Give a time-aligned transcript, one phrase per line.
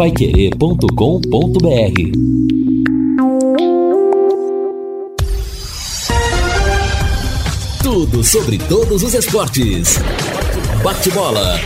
[0.00, 0.88] Paiquerê.com.br
[7.82, 9.98] Tudo sobre todos os esportes.
[10.82, 11.60] Bate-bola.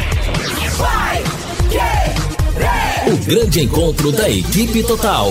[3.06, 5.30] O grande encontro da equipe total.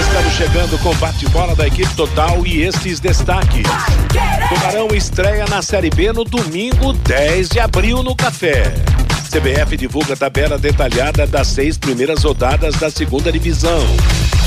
[0.00, 3.66] Estamos chegando com bate-bola da equipe total e estes destaques.
[4.48, 8.72] Tubarão estreia na Série B no domingo 10 de abril no Café.
[9.30, 13.80] CBF divulga tabela detalhada das seis primeiras rodadas da segunda divisão.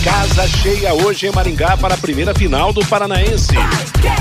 [0.03, 3.53] Casa cheia hoje em Maringá para a primeira final do Paranaense.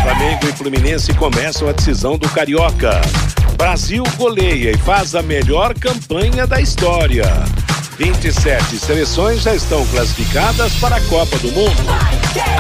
[0.03, 3.01] Flamengo e Fluminense começam a decisão do Carioca.
[3.56, 7.25] Brasil goleia e faz a melhor campanha da história.
[8.02, 11.77] 27 seleções já estão classificadas para a Copa do Mundo.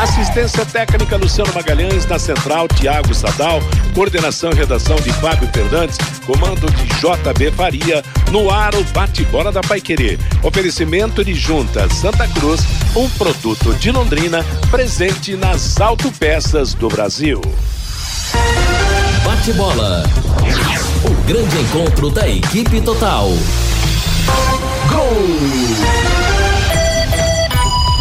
[0.00, 3.60] Assistência técnica Luciano Magalhães, na central Tiago Sadal,
[3.92, 9.60] coordenação e redação de Fábio Fernandes, comando de JB Faria, no ar o bate-bola da
[9.62, 10.16] Paiquerê.
[10.44, 12.60] Oferecimento de Junta Santa Cruz,
[12.94, 17.40] um produto de Londrina, presente nas autopeças do Brasil.
[19.24, 20.04] Bate-bola.
[21.04, 23.28] O grande encontro da equipe total.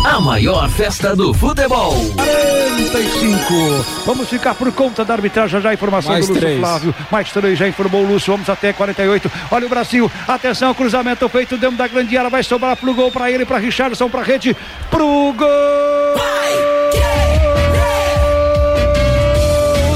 [0.06, 1.94] A maior festa do futebol.
[2.16, 3.86] 45.
[4.06, 5.62] Vamos ficar por conta da arbitragem.
[5.62, 6.60] Já a informação Mais do Lúcio três.
[6.60, 6.96] Flávio.
[7.12, 8.34] Mais três, já informou o Lúcio.
[8.34, 9.32] Vamos até 48.
[9.52, 10.12] Olha o Brasil.
[10.28, 12.30] Atenção, cruzamento feito dentro da grande área.
[12.30, 14.56] Vai sobrar pro gol para ele, para Richardson, para rede.
[14.90, 15.48] Pro gol!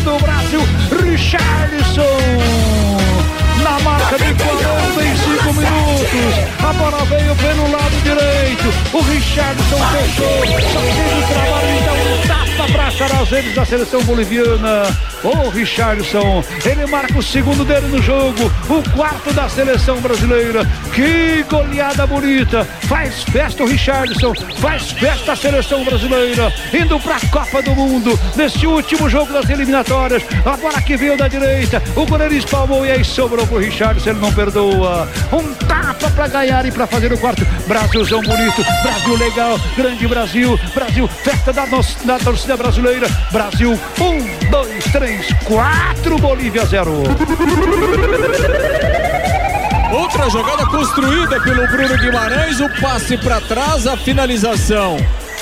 [0.03, 0.61] do Brasil,
[1.03, 2.03] Richardson.
[3.63, 4.33] Na marca de
[4.95, 6.63] 45 minutos.
[6.63, 8.73] A bola veio pelo lado direito.
[8.93, 10.45] O Richardson fechou.
[10.71, 14.83] Só teve trabalho, então tapa para achar as redes da seleção boliviana.
[15.23, 18.51] O Richardson, ele marca o segundo dele no jogo.
[18.69, 20.65] O quarto da seleção brasileira.
[20.93, 22.63] Que goleada bonita.
[22.87, 24.33] Faz festa o Richardson.
[24.59, 26.53] Faz festa a seleção brasileira.
[26.73, 28.17] Indo para a Copa do Mundo.
[28.35, 30.23] Neste último jogo das eliminatórias.
[30.45, 31.81] A bola que veio da direita.
[31.95, 34.11] O goleiro espalmou e aí sobrou pro Richardson.
[34.11, 35.09] Ele não perdoa.
[35.31, 37.45] Um tapa para ganhar e para fazer o quarto.
[37.67, 38.63] Brasilzão bonito.
[38.81, 39.59] Brasil legal.
[39.75, 40.59] Grande Brasil.
[40.73, 43.07] Brasil, festa da, nossa, da torcida brasileira.
[43.31, 46.17] Brasil, um, dois, três, quatro.
[46.17, 47.03] Bolívia, zero.
[49.93, 54.97] Outra jogada construída pelo Bruno Guimarães, o passe para trás, a finalização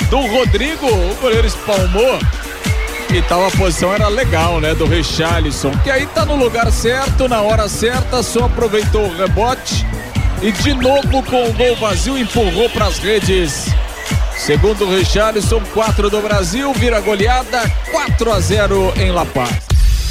[0.09, 2.19] do Rodrigo, o goleiro espalmou.
[3.11, 7.27] E tal a posição era legal, né, do Richarlison, que aí tá no lugar certo,
[7.27, 9.85] na hora certa, só aproveitou o rebote
[10.43, 13.67] e de novo com o gol vazio empurrou para as redes.
[14.37, 19.55] Segundo o Richarlison, 4 do Brasil, vira goleada 4 a 0 em La Paz.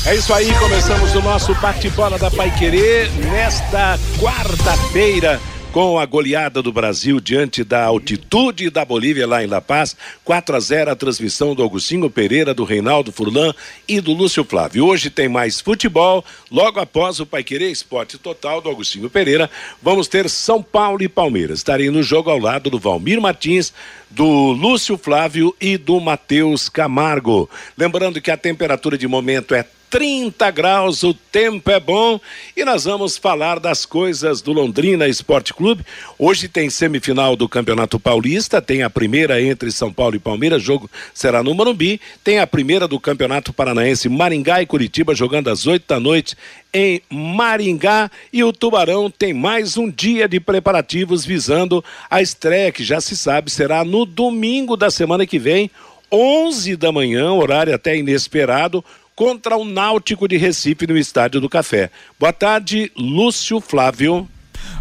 [0.06, 5.38] É isso aí, começamos o nosso bate-bola da Paiquerê nesta quarta-feira
[5.72, 10.54] com a goleada do Brasil diante da altitude da Bolívia lá em La Paz, 4
[10.54, 13.54] a 0 a transmissão do Augustinho Pereira, do Reinaldo Furlan
[13.88, 14.84] e do Lúcio Flávio.
[14.84, 19.48] Hoje tem mais futebol, logo após o Paiquerê Esporte Total do Augustinho Pereira,
[19.82, 21.60] vamos ter São Paulo e Palmeiras.
[21.60, 23.72] Estarei no jogo ao lado do Valmir Martins,
[24.10, 27.48] do Lúcio Flávio e do Matheus Camargo.
[27.78, 32.18] Lembrando que a temperatura de momento é 30 graus, o tempo é bom.
[32.56, 35.84] E nós vamos falar das coisas do Londrina Esporte Clube.
[36.18, 40.90] Hoje tem semifinal do Campeonato Paulista, tem a primeira entre São Paulo e Palmeiras, jogo
[41.12, 45.84] será no Morumbi, tem a primeira do Campeonato Paranaense Maringá e Curitiba jogando às 8
[45.86, 46.38] da noite
[46.72, 48.10] em Maringá.
[48.32, 53.14] E o Tubarão tem mais um dia de preparativos visando a estreia que já se
[53.14, 55.70] sabe será no domingo da semana que vem,
[56.10, 58.84] 11 da manhã, horário até inesperado,
[59.22, 61.92] contra o Náutico de Recife no Estádio do Café.
[62.18, 64.28] Boa tarde, Lúcio Flávio.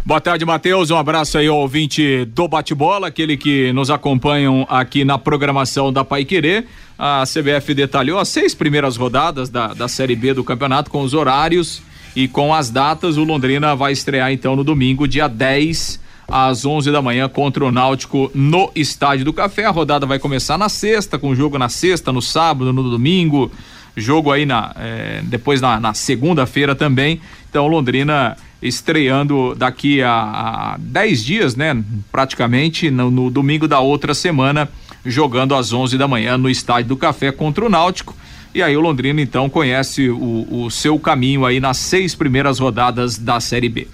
[0.04, 0.90] Boa tarde, Matheus.
[0.90, 6.04] Um abraço aí ao ouvinte do Bate-Bola, aquele que nos acompanham aqui na programação da
[6.04, 6.66] Pai Querer.
[6.98, 11.14] A CBF detalhou as seis primeiras rodadas da, da Série B do campeonato com os
[11.14, 11.80] horários
[12.16, 13.16] e com as datas.
[13.16, 17.70] O Londrina vai estrear então no domingo, dia 10 às 11 da manhã contra o
[17.70, 19.66] Náutico no Estádio do Café.
[19.66, 23.52] A rodada vai começar na sexta, com jogo na sexta, no sábado, no domingo
[23.96, 27.20] jogo aí na eh, depois na, na segunda-feira também.
[27.48, 31.82] Então Londrina estreando daqui a 10 dias, né?
[32.10, 34.68] Praticamente no, no, domingo da outra semana,
[35.04, 38.16] jogando às 11 da manhã no Estádio do Café contra o Náutico.
[38.54, 43.18] E aí o Londrina então conhece o, o seu caminho aí nas seis primeiras rodadas
[43.18, 43.88] da Série B.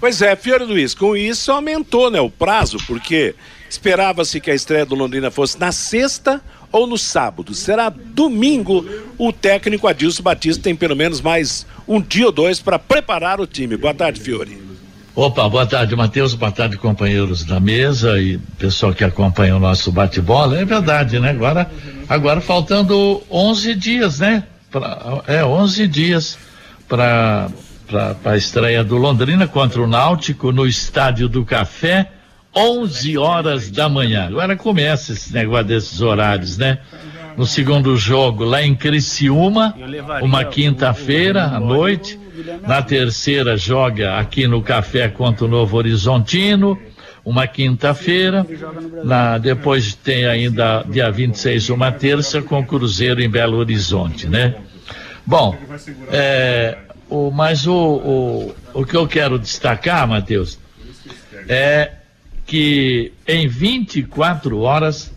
[0.00, 3.36] Pois é, Fiore Luiz, com isso aumentou né, o prazo, porque
[3.70, 7.54] esperava-se que a estreia do Londrina fosse na sexta ou no sábado.
[7.54, 8.84] Será domingo.
[9.18, 13.46] O técnico Adilson Batista tem pelo menos mais um dia ou dois para preparar o
[13.46, 13.76] time.
[13.76, 14.72] Boa tarde, Fiore.
[15.14, 16.34] Opa, boa tarde, Matheus.
[16.34, 20.58] Boa tarde, companheiros da mesa e pessoal que acompanha o nosso bate-bola.
[20.58, 21.30] É verdade, né?
[21.30, 21.70] Agora,
[22.08, 24.44] agora faltando 11 dias, né?
[24.70, 26.38] Pra, é, 11 dias
[26.88, 27.50] para
[28.24, 32.10] a estreia do Londrina contra o Náutico no Estádio do Café,
[32.54, 34.26] 11 horas da manhã.
[34.26, 36.78] Agora começa esse negócio desses horários, né?
[37.36, 39.74] No segundo jogo, lá em Criciúma,
[40.20, 42.20] uma quinta-feira à noite.
[42.66, 46.78] Na terceira, joga aqui no Café contra o Novo Horizontino,
[47.24, 48.46] uma quinta-feira.
[49.02, 54.54] Na, depois tem ainda, dia 26, uma terça, com o Cruzeiro em Belo Horizonte, né?
[55.24, 55.56] Bom,
[56.10, 56.76] é,
[57.08, 60.58] o, mas o, o, o que eu quero destacar, Matheus,
[61.48, 61.92] é
[62.52, 65.10] que em 24 horas,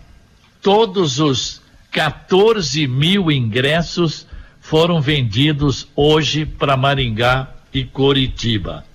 [0.62, 1.62] todos os
[1.92, 4.26] 14 mil ingressos
[4.62, 8.86] foram vendidos hoje para Maringá e Coritiba.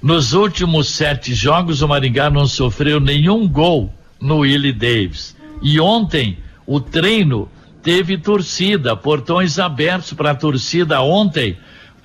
[0.00, 5.36] Nos últimos sete jogos, o Maringá não sofreu nenhum gol no Willie Davis.
[5.60, 7.50] E ontem, o treino
[7.82, 11.58] teve torcida, portões abertos para a torcida ontem,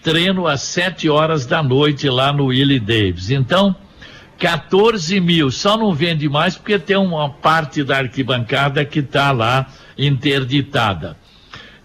[0.03, 3.29] treino às sete horas da noite lá no Willie Davis.
[3.29, 3.73] Então,
[4.37, 9.67] 14 mil, só não vende mais porque tem uma parte da arquibancada que está lá
[9.97, 11.17] interditada.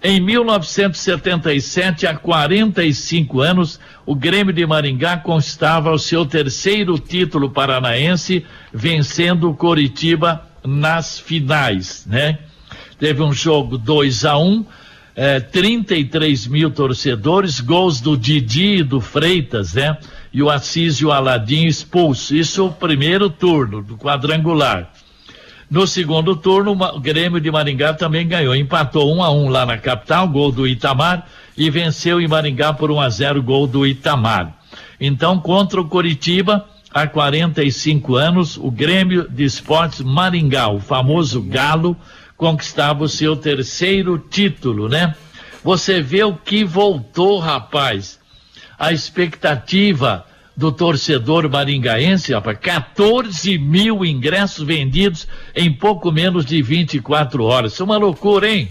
[0.04, 8.44] Em 1977, há 45 anos, o Grêmio de Maringá constava o seu terceiro título paranaense,
[8.72, 12.38] vencendo o Coritiba nas finais, né?
[12.98, 14.66] Teve um jogo 2 a 1 um,
[15.14, 19.96] é, 33 mil torcedores, gols do Didi e do Freitas, né?
[20.32, 22.34] E o Assis e o Aladim expulso.
[22.34, 24.90] Isso o primeiro turno do quadrangular.
[25.70, 28.54] No segundo turno, o Grêmio de Maringá também ganhou.
[28.54, 31.26] Empatou 1 um a 1 um lá na capital, gol do Itamar,
[31.56, 34.54] e venceu em Maringá por 1 um a 0 gol do Itamar.
[35.00, 41.96] Então, contra o Coritiba, há 45 anos, o Grêmio de Esportes Maringá, o famoso Galo,
[42.36, 45.14] conquistava o seu terceiro título, né?
[45.64, 48.20] Você vê o que voltou, rapaz.
[48.82, 50.26] A expectativa
[50.56, 57.74] do torcedor maringaense, rapaz, 14 mil ingressos vendidos em pouco menos de 24 horas.
[57.74, 58.68] Isso é uma loucura, hein?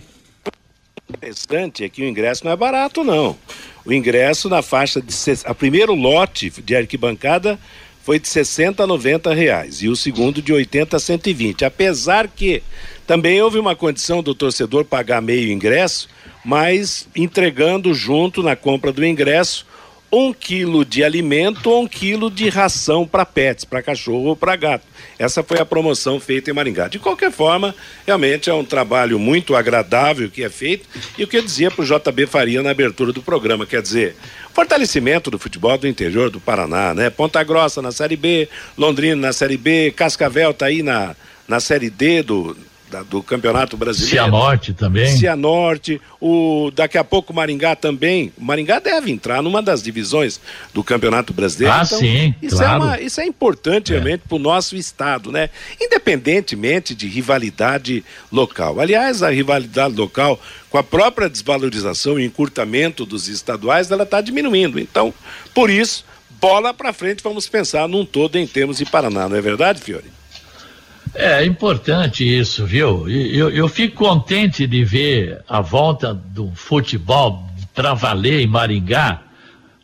[1.09, 3.37] interessante é que o ingresso não é barato, não.
[3.85, 5.13] O ingresso na faixa de.
[5.45, 7.57] A primeiro lote de arquibancada
[8.03, 11.63] foi de 60 a 90 reais e o segundo de 80 a 120.
[11.63, 12.61] Apesar que
[13.07, 16.09] também houve uma condição do torcedor pagar meio ingresso,
[16.43, 19.70] mas entregando junto na compra do ingresso
[20.11, 24.55] um quilo de alimento ou um quilo de ração para pets, para cachorro ou para
[24.55, 24.85] gato.
[25.17, 26.87] Essa foi a promoção feita em Maringá.
[26.87, 27.73] De qualquer forma,
[28.05, 30.87] realmente é um trabalho muito agradável que é feito
[31.17, 34.15] e o que eu dizia para o JB Faria na abertura do programa, quer dizer,
[34.53, 37.09] fortalecimento do futebol do interior do Paraná, né?
[37.09, 41.15] Ponta Grossa na Série B, Londrina na Série B, Cascavel tá aí na,
[41.47, 42.57] na Série D do,
[42.91, 44.25] da, do Campeonato Brasileiro.
[44.25, 45.07] Cianorte também.
[45.15, 48.33] Cianorte, o daqui a pouco Maringá também.
[48.37, 50.41] O Maringá deve entrar numa das divisões
[50.73, 51.73] do Campeonato Brasileiro.
[51.73, 52.73] Ah, então, sim, isso claro.
[52.73, 53.95] É uma, isso é importante é.
[53.95, 55.49] realmente para o nosso estado, né?
[55.79, 58.79] Independentemente de rivalidade local.
[58.79, 60.39] Aliás, a rivalidade local
[60.69, 64.79] com a própria desvalorização e encurtamento dos estaduais, ela está diminuindo.
[64.79, 65.13] Então,
[65.53, 66.05] por isso,
[66.41, 70.20] bola para frente, vamos pensar num todo em termos de Paraná, não é verdade, Fiore?
[71.13, 73.09] É importante isso, viu?
[73.09, 79.21] Eu, eu fico contente de ver a volta do futebol para valer em Maringá,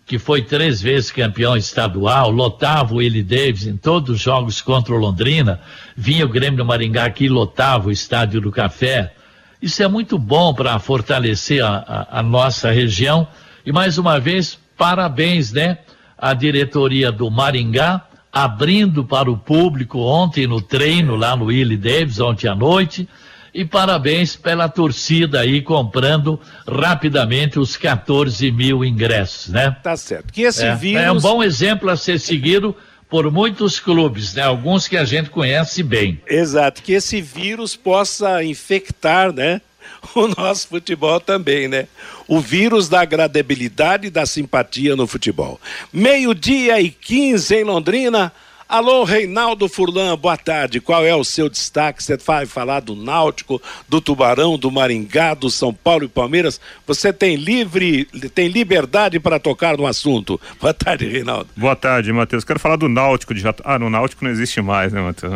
[0.05, 4.93] que foi três vezes campeão estadual, lotava o Willie Davis em todos os jogos contra
[4.93, 5.59] o Londrina,
[5.97, 9.13] vinha o Grêmio do Maringá aqui lotava o Estádio do Café.
[9.61, 13.27] Isso é muito bom para fortalecer a, a, a nossa região.
[13.65, 15.79] E mais uma vez, parabéns, né?
[16.17, 18.06] A diretoria do Maringá,
[18.43, 23.07] abrindo para o público ontem no treino lá no Willie Davis, ontem à noite.
[23.53, 29.75] E parabéns pela torcida aí comprando rapidamente os 14 mil ingressos, né?
[29.81, 30.31] Tá certo.
[30.31, 31.03] Que esse é, vírus.
[31.03, 32.75] É um bom exemplo a ser seguido
[33.09, 34.43] por muitos clubes, né?
[34.43, 36.21] Alguns que a gente conhece bem.
[36.27, 36.83] Exato.
[36.83, 39.61] Que esse vírus possa infectar, né?
[40.15, 41.87] o nosso futebol também, né?
[42.27, 45.59] O vírus da agradabilidade e da simpatia no futebol.
[45.91, 48.31] Meio-dia e 15 em Londrina.
[48.69, 50.81] Alô, Reinaldo Furlan, boa tarde.
[50.81, 52.03] Qual é o seu destaque?
[52.03, 56.59] Você vai falar do Náutico, do Tubarão, do Maringá, do São Paulo e Palmeiras.
[56.85, 58.03] Você tem livre,
[58.35, 60.37] tem liberdade para tocar no assunto.
[60.59, 61.47] Boa tarde, Reinaldo.
[61.55, 62.43] Boa tarde, Matheus.
[62.43, 63.63] Quero falar do Náutico de Jata...
[63.65, 65.33] Ah, no Náutico não existe mais, né, Matheus?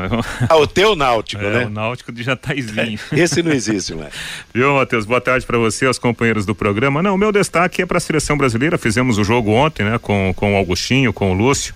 [0.50, 1.66] Ah, o teu Náutico, é, né?
[1.68, 3.00] o Náutico de Jataizinho.
[3.16, 4.14] Esse não existe mais.
[4.54, 5.06] Viu, Matheus?
[5.06, 7.02] Boa tarde para você, aos companheiros do programa.
[7.02, 8.78] Não, o meu destaque é para a seleção brasileira.
[8.78, 11.74] Fizemos o jogo ontem, né, com, com o Augustinho, com o Lúcio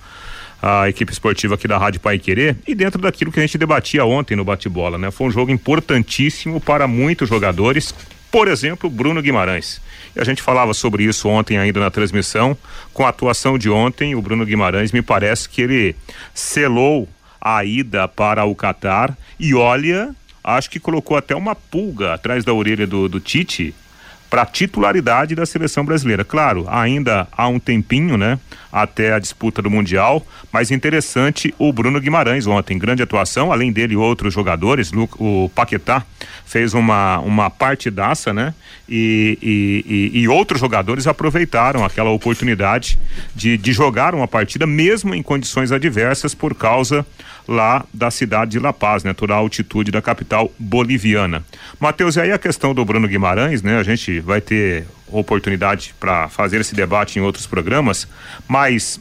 [0.67, 4.03] a equipe esportiva aqui da Rádio Pai Querer e dentro daquilo que a gente debatia
[4.03, 5.11] ontem no bate-bola, né?
[5.11, 7.93] Foi um jogo importantíssimo para muitos jogadores,
[8.31, 9.79] por exemplo, Bruno Guimarães.
[10.15, 12.57] E a gente falava sobre isso ontem ainda na transmissão.
[12.95, 15.95] Com a atuação de ontem, o Bruno Guimarães me parece que ele
[16.33, 17.07] selou
[17.39, 22.51] a ida para o Catar e olha, acho que colocou até uma pulga atrás da
[22.51, 23.75] orelha do, do Tite
[24.29, 26.23] para a titularidade da seleção brasileira.
[26.23, 28.39] Claro, ainda há um tempinho, né?
[28.71, 33.95] Até a disputa do Mundial, mas interessante o Bruno Guimarães ontem, grande atuação, além dele
[33.95, 36.03] outros jogadores, o Paquetá
[36.45, 38.53] fez uma, uma partidaça, né?
[38.87, 42.99] E, e, e, e outros jogadores aproveitaram aquela oportunidade
[43.33, 47.05] de, de jogar uma partida, mesmo em condições adversas, por causa
[47.47, 49.13] lá da cidade de La Paz, né?
[49.13, 51.43] Toda a altitude da capital boliviana.
[51.79, 53.77] Matheus, e aí a questão do Bruno Guimarães, né?
[53.77, 58.07] A gente vai ter oportunidade para fazer esse debate em outros programas,
[58.47, 58.99] mas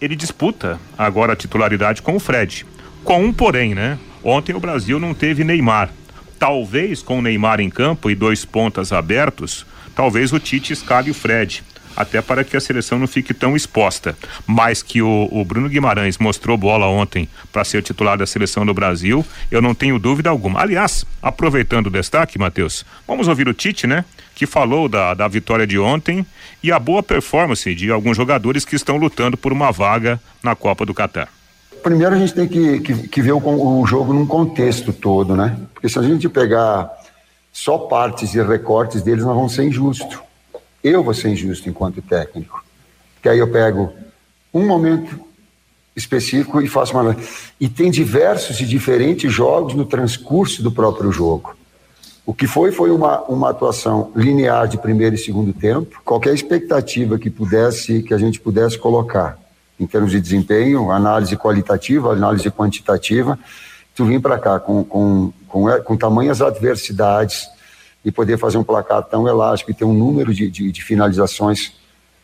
[0.00, 2.66] ele disputa agora a titularidade com o Fred.
[3.04, 3.98] Com um porém, né?
[4.22, 5.90] Ontem o Brasil não teve Neymar.
[6.38, 11.14] Talvez com o Neymar em campo e dois pontas abertos, talvez o Tite escale o
[11.14, 11.64] Fred
[11.98, 14.16] até para que a seleção não fique tão exposta.
[14.46, 18.72] Mas que o, o Bruno Guimarães mostrou bola ontem para ser titular da seleção do
[18.72, 20.62] Brasil, eu não tenho dúvida alguma.
[20.62, 24.04] Aliás, aproveitando o destaque, Matheus, vamos ouvir o Tite, né?
[24.32, 26.24] Que falou da, da vitória de ontem
[26.62, 30.86] e a boa performance de alguns jogadores que estão lutando por uma vaga na Copa
[30.86, 31.28] do Catar.
[31.82, 33.40] Primeiro a gente tem que, que, que ver o,
[33.80, 35.58] o jogo num contexto todo, né?
[35.74, 36.88] Porque se a gente pegar
[37.52, 40.27] só partes e recortes deles, nós vamos ser injustos
[40.82, 42.64] eu vou ser injusto enquanto técnico.
[43.22, 43.92] Que aí eu pego
[44.52, 45.18] um momento
[45.94, 47.16] específico e faço uma.
[47.60, 51.56] E tem diversos e diferentes jogos no transcurso do próprio jogo.
[52.24, 56.00] O que foi foi uma, uma atuação linear de primeiro e segundo tempo.
[56.04, 59.38] Qualquer expectativa que pudesse que a gente pudesse colocar
[59.80, 63.38] em termos de desempenho, análise qualitativa, análise quantitativa,
[63.94, 67.48] tu vim para cá com, com, com, com tamanhas adversidades
[68.04, 71.72] e poder fazer um placar tão elástico e ter um número de, de, de finalizações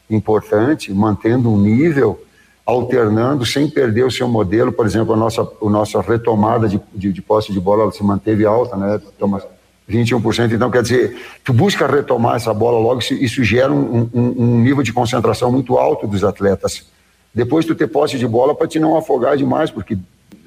[0.08, 2.22] importante, mantendo um nível,
[2.64, 4.72] alternando sem perder o seu modelo.
[4.72, 8.46] Por exemplo, a nossa, a nossa retomada de, de, de posse de bola se manteve
[8.46, 9.44] alta, né, Thomas?
[9.90, 10.52] 21%.
[10.52, 14.60] Então, quer dizer, tu busca retomar essa bola logo, isso, isso gera um, um, um,
[14.60, 16.86] nível de concentração muito alto dos atletas.
[17.34, 19.98] Depois, tu ter posse de bola para te não afogar demais, porque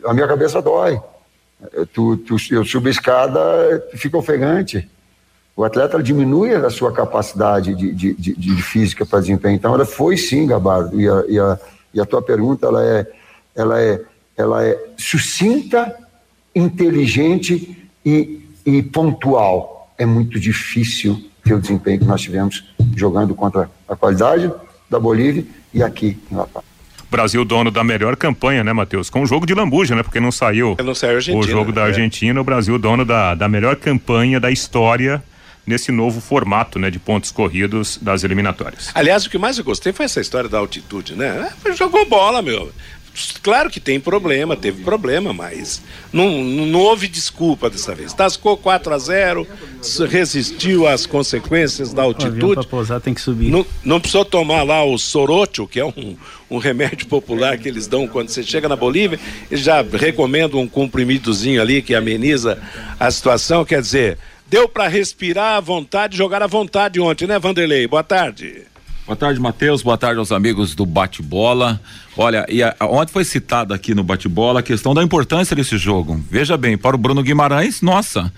[0.04, 1.00] a minha cabeça dói.
[1.94, 3.40] Tu, tu, eu subo a escada,
[3.94, 4.90] fica ofegante
[5.58, 9.56] o atleta diminui a sua capacidade de, de, de, de física para desempenho.
[9.56, 11.02] Então, ela foi sim, Gabardo.
[11.02, 11.60] E a, e a,
[11.96, 13.08] e a tua pergunta ela é,
[13.56, 14.02] ela é,
[14.38, 15.98] ela é sucinta,
[16.54, 19.92] inteligente e, e pontual.
[19.98, 22.64] É muito difícil ter o desempenho que nós tivemos
[22.96, 24.54] jogando contra a qualidade
[24.88, 26.64] da Bolívia e aqui em La Paz.
[27.10, 29.10] Brasil dono da melhor campanha, né, Matheus?
[29.10, 30.04] Com o jogo de lambuja, né?
[30.04, 31.84] Porque não saiu, não saiu o jogo da é.
[31.86, 35.24] Argentina, o Brasil dono da, da melhor campanha da história
[35.68, 38.90] nesse novo formato né, de pontos corridos das eliminatórias.
[38.96, 41.52] Aliás, o que mais eu gostei foi essa história da altitude, né?
[41.66, 42.72] É, jogou bola, meu.
[43.42, 45.82] Claro que tem problema, teve problema, mas
[46.14, 48.14] não, não houve desculpa dessa vez.
[48.14, 49.48] Tascou 4 a 0
[50.08, 52.68] resistiu às consequências da altitude.
[52.68, 53.50] Pousar, tem que subir.
[53.50, 56.16] Não, não precisou tomar lá o sorocho, que é um,
[56.48, 59.20] um remédio popular que eles dão quando você chega na Bolívia.
[59.50, 62.62] Eles já recomendam um comprimidozinho ali que ameniza
[63.00, 63.66] a situação.
[63.66, 67.86] Quer dizer, Deu para respirar à vontade, jogar à vontade ontem, né, Vanderlei?
[67.86, 68.64] Boa tarde.
[69.06, 69.82] Boa tarde, Matheus.
[69.82, 71.80] Boa tarde aos amigos do Bate-Bola.
[72.16, 76.22] Olha, e a, ontem foi citado aqui no Bate-Bola a questão da importância desse jogo.
[76.30, 78.32] Veja bem, para o Bruno Guimarães, nossa,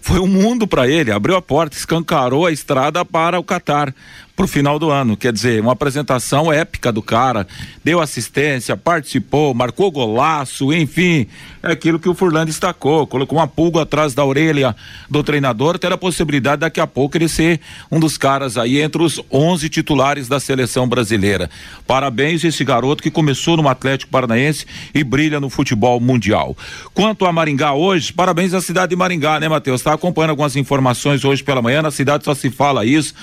[0.00, 1.10] foi um mundo para ele.
[1.10, 3.94] Abriu a porta, escancarou a estrada para o Catar
[4.36, 5.16] pro final do ano.
[5.16, 7.46] Quer dizer, uma apresentação épica do cara.
[7.82, 11.26] Deu assistência, participou, marcou golaço, enfim.
[11.62, 13.06] É aquilo que o Furlan destacou.
[13.06, 14.76] Colocou uma pulga atrás da orelha
[15.08, 15.78] do treinador.
[15.78, 19.68] Ter a possibilidade daqui a pouco ele ser um dos caras aí entre os 11
[19.70, 21.48] titulares da seleção brasileira.
[21.86, 26.54] Parabéns esse garoto que começou no Atlético Paranaense e brilha no futebol mundial.
[26.92, 29.80] Quanto a Maringá hoje, parabéns à cidade de Maringá, né, Matheus?
[29.80, 31.80] Está acompanhando algumas informações hoje pela manhã.
[31.80, 33.14] Na cidade só se fala isso.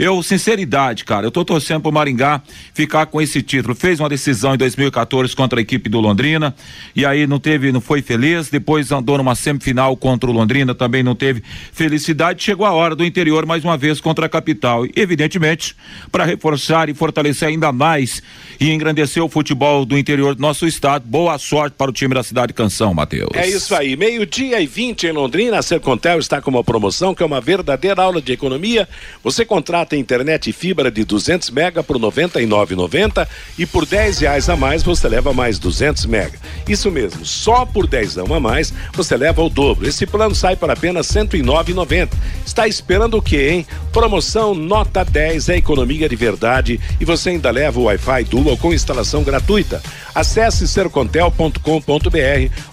[0.00, 2.40] Eu, sinceridade, cara, eu tô torcendo pro Maringá
[2.72, 3.74] ficar com esse título.
[3.74, 6.54] Fez uma decisão em 2014 contra a equipe do Londrina
[6.96, 8.48] e aí não teve, não foi feliz.
[8.48, 12.42] Depois andou numa semifinal contra o Londrina, também não teve felicidade.
[12.42, 14.86] Chegou a hora do interior mais uma vez contra a capital.
[14.96, 15.76] Evidentemente,
[16.10, 18.22] para reforçar e fortalecer ainda mais
[18.58, 21.04] e engrandecer o futebol do interior do nosso estado.
[21.06, 23.32] Boa sorte para o time da cidade Canção, Matheus.
[23.34, 23.96] É isso aí.
[23.98, 25.58] Meio-dia e 20 em Londrina.
[25.58, 28.88] A Sercontel está com uma promoção que é uma verdadeira aula de economia.
[29.22, 33.26] Você contrata tem internet fibra de 200 mega por 99,90
[33.58, 36.38] e por 10 reais a mais você leva mais 200 mega.
[36.68, 39.88] Isso mesmo, só por 10 a mais você leva o dobro.
[39.88, 42.10] Esse plano sai por apenas 109,90.
[42.46, 43.66] Está esperando o quê, hein?
[43.92, 48.72] Promoção nota 10 é economia de verdade e você ainda leva o Wi-Fi Dual com
[48.72, 49.82] instalação gratuita.
[50.14, 51.60] Acesse sercontel.com.br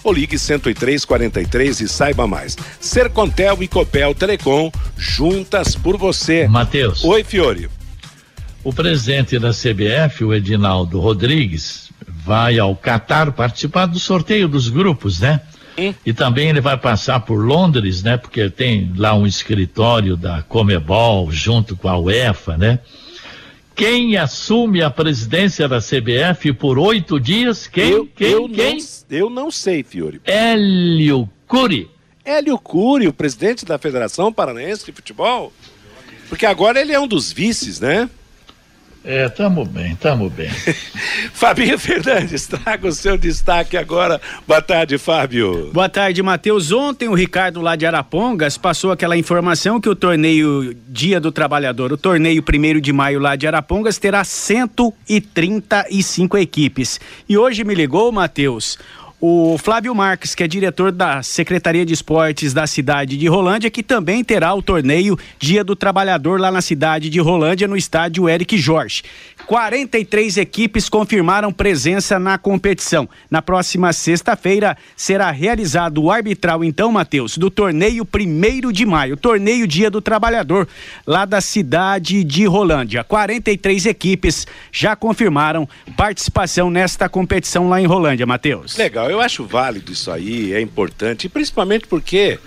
[0.04, 2.56] ou ligue 10343 e saiba mais.
[2.80, 6.46] Sercontel e Copel Telecom juntas por você.
[6.46, 6.97] Matheus.
[7.04, 7.68] Oi, Fiore.
[8.64, 15.20] O presidente da CBF, o Edinaldo Rodrigues, vai ao Catar participar do sorteio dos grupos,
[15.20, 15.40] né?
[16.04, 18.16] E também ele vai passar por Londres, né?
[18.16, 22.80] Porque tem lá um escritório da Comebol junto com a UEFA, né?
[23.76, 27.68] Quem assume a presidência da CBF por oito dias?
[27.68, 27.90] Quem?
[27.90, 28.32] eu, quem?
[28.32, 28.76] eu quem?
[28.76, 30.20] Não, eu não sei, Fiore.
[30.24, 31.88] Hélio Cury.
[32.24, 35.52] Hélio Cury, o presidente da Federação Paranaense de Futebol.
[36.28, 38.08] Porque agora ele é um dos vices, né?
[39.04, 40.50] É, tamo bem, tamo bem.
[41.32, 44.20] Fabinho Fernandes, traga o seu destaque agora.
[44.46, 45.70] Boa tarde, Fábio.
[45.72, 46.70] Boa tarde, Matheus.
[46.72, 51.90] Ontem o Ricardo lá de Arapongas passou aquela informação que o torneio Dia do Trabalhador,
[51.92, 57.00] o torneio 1 de maio lá de Arapongas, terá 135 equipes.
[57.28, 58.78] E hoje me ligou, Matheus,
[59.20, 63.82] o Flávio Marques, que é diretor da Secretaria de Esportes da cidade de Rolândia, que
[63.82, 68.56] também terá o torneio Dia do Trabalhador lá na cidade de Rolândia, no estádio Eric
[68.56, 69.02] Jorge.
[69.48, 73.08] 43 equipes confirmaram presença na competição.
[73.30, 79.66] Na próxima sexta-feira será realizado o arbitral, então, Matheus, do torneio 1 de maio, torneio
[79.66, 80.68] Dia do Trabalhador,
[81.06, 83.02] lá da cidade de Rolândia.
[83.02, 88.76] 43 equipes já confirmaram participação nesta competição lá em Rolândia, Matheus.
[88.76, 92.38] Legal, eu acho válido isso aí, é importante, principalmente porque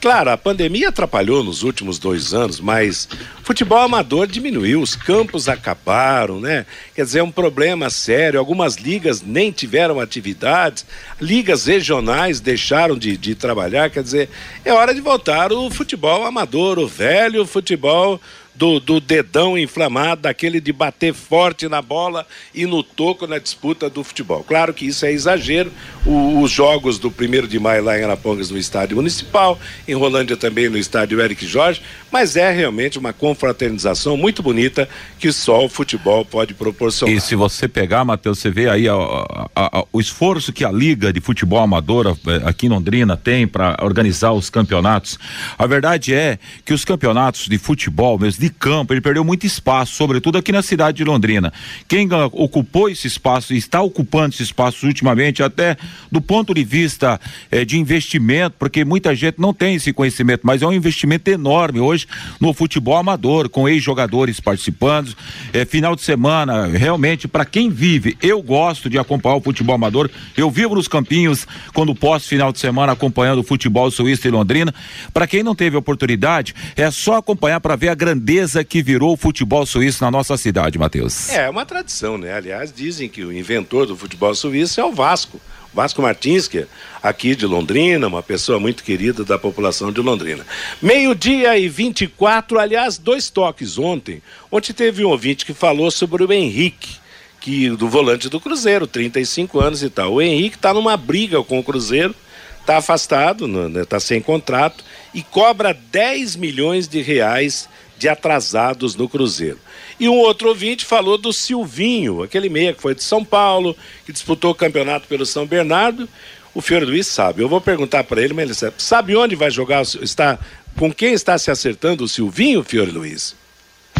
[0.00, 3.08] Claro, a pandemia atrapalhou nos últimos dois anos, mas
[3.44, 6.66] futebol amador diminuiu, os campos acabaram, né?
[6.94, 8.40] Quer dizer, é um problema sério.
[8.40, 10.84] Algumas ligas nem tiveram atividades,
[11.20, 13.90] ligas regionais deixaram de, de trabalhar.
[13.90, 14.28] Quer dizer,
[14.64, 18.20] é hora de voltar o futebol amador, o velho futebol
[18.60, 23.88] do, do dedão inflamado, daquele de bater forte na bola e no toco na disputa
[23.88, 24.44] do futebol.
[24.46, 25.72] Claro que isso é exagero.
[26.04, 30.36] O- os jogos do primeiro de maio lá em Arapongas no estádio municipal, em Rolândia
[30.36, 31.80] também no estádio Eric Jorge,
[32.12, 34.86] mas é realmente uma confraternização muito bonita
[35.18, 37.14] que só o futebol pode proporcionar.
[37.16, 39.24] E se você pegar, Matheus, você vê aí ó,
[39.56, 43.46] a- a- o esforço que a Liga de Futebol Amadora eh, aqui em Londrina tem
[43.46, 45.18] para organizar os campeonatos.
[45.58, 49.94] A verdade é que os campeonatos de futebol, mesmo de campo, ele perdeu muito espaço,
[49.94, 51.52] sobretudo aqui na cidade de Londrina.
[51.88, 55.76] Quem ocupou esse espaço e está ocupando esse espaço ultimamente, até
[56.10, 60.62] do ponto de vista eh, de investimento, porque muita gente não tem esse conhecimento, mas
[60.62, 62.06] é um investimento enorme hoje
[62.40, 65.14] no futebol amador, com ex-jogadores participando.
[65.52, 70.10] É, final de semana, realmente, para quem vive, eu gosto de acompanhar o futebol amador.
[70.36, 74.74] Eu vivo nos campinhos quando posso, final de semana, acompanhando o futebol suíço e Londrina.
[75.12, 79.16] Para quem não teve oportunidade, é só acompanhar para ver a grandeza que virou o
[79.16, 81.30] futebol suíço na nossa cidade, Matheus.
[81.30, 82.32] É uma tradição, né?
[82.32, 85.40] Aliás, dizem que o inventor do futebol suíço é o Vasco.
[85.72, 86.66] Vasco Martins, que é
[87.02, 90.44] aqui de Londrina, uma pessoa muito querida da população de Londrina.
[90.82, 94.20] Meio-dia e 24, aliás, dois toques ontem.
[94.50, 96.96] Ontem teve um ouvinte que falou sobre o Henrique,
[97.40, 100.14] que do volante do Cruzeiro, 35 anos e tal.
[100.14, 102.14] O Henrique está numa briga com o Cruzeiro,
[102.60, 103.46] está afastado,
[103.80, 107.68] está sem contrato e cobra 10 milhões de reais
[108.00, 109.58] de atrasados no Cruzeiro.
[110.00, 114.12] E um outro ouvinte falou do Silvinho, aquele meia que foi de São Paulo, que
[114.12, 116.08] disputou o campeonato pelo São Bernardo.
[116.54, 117.42] O Fiore Luiz sabe.
[117.42, 118.74] Eu vou perguntar para ele, mas ele sabe.
[118.78, 119.82] Sabe onde vai jogar?
[119.82, 120.38] Está,
[120.78, 123.36] com quem está se acertando o Silvinho, Fiore Luiz?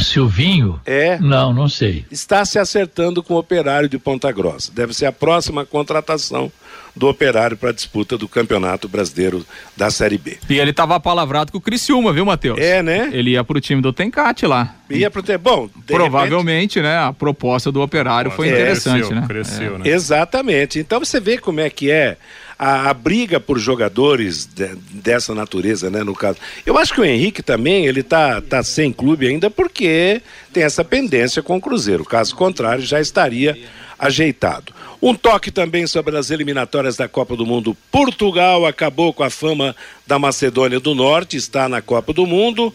[0.01, 0.81] Silvinho?
[0.87, 1.19] É.
[1.19, 2.07] Não, não sei.
[2.11, 4.73] Está se acertando com o operário de Ponta Grossa.
[4.73, 6.51] Deve ser a próxima contratação
[6.95, 10.39] do operário para a disputa do Campeonato Brasileiro da Série B.
[10.49, 12.59] E ele tava palavrado com o Criciúma, viu, Matheus?
[12.59, 13.11] É, né?
[13.13, 14.75] Ele ia pro time do Tencate lá.
[14.91, 15.39] Ia pro ter...
[15.39, 16.99] Bom, Provavelmente, né?
[16.99, 19.25] A proposta do operário foi É, interessante, cresceu, né?
[19.27, 19.89] cresceu, É.
[19.89, 20.79] Exatamente.
[20.79, 22.17] Então você vê como é que é
[22.59, 26.03] a, a briga por jogadores de- dessa natureza, né?
[26.03, 30.21] No caso, eu acho que o Henrique também ele tá, tá sem clube ainda porque
[30.53, 32.05] tem essa pendência com o Cruzeiro.
[32.05, 33.57] Caso contrário, já estaria
[34.01, 34.73] ajeitado.
[35.03, 37.77] Um toque também sobre as eliminatórias da Copa do Mundo.
[37.93, 42.73] Portugal acabou com a fama da Macedônia do Norte, está na Copa do Mundo.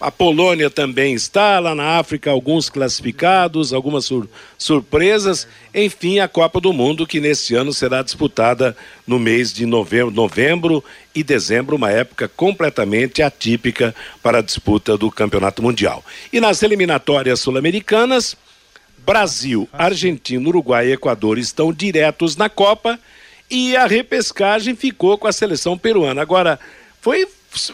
[0.00, 5.46] A Polônia também está, lá na África, alguns classificados, algumas sur surpresas.
[5.72, 10.82] Enfim, a Copa do Mundo, que neste ano será disputada no mês de novembro, novembro
[11.14, 16.04] e dezembro, uma época completamente atípica para a disputa do Campeonato Mundial.
[16.32, 18.36] E nas eliminatórias sul-americanas,
[19.04, 22.98] Brasil, Argentina, Uruguai e Equador estão diretos na Copa
[23.50, 26.22] e a repescagem ficou com a seleção peruana.
[26.22, 26.58] Agora,
[27.00, 27.26] foi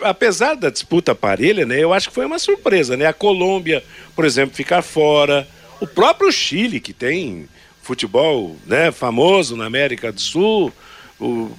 [0.03, 3.07] apesar da disputa parelha, né, eu acho que foi uma surpresa, né?
[3.07, 5.47] A Colômbia, por exemplo, ficar fora,
[5.81, 7.49] o próprio Chile que tem
[7.81, 10.73] futebol, né, famoso na América do Sul,
[11.21, 11.51] o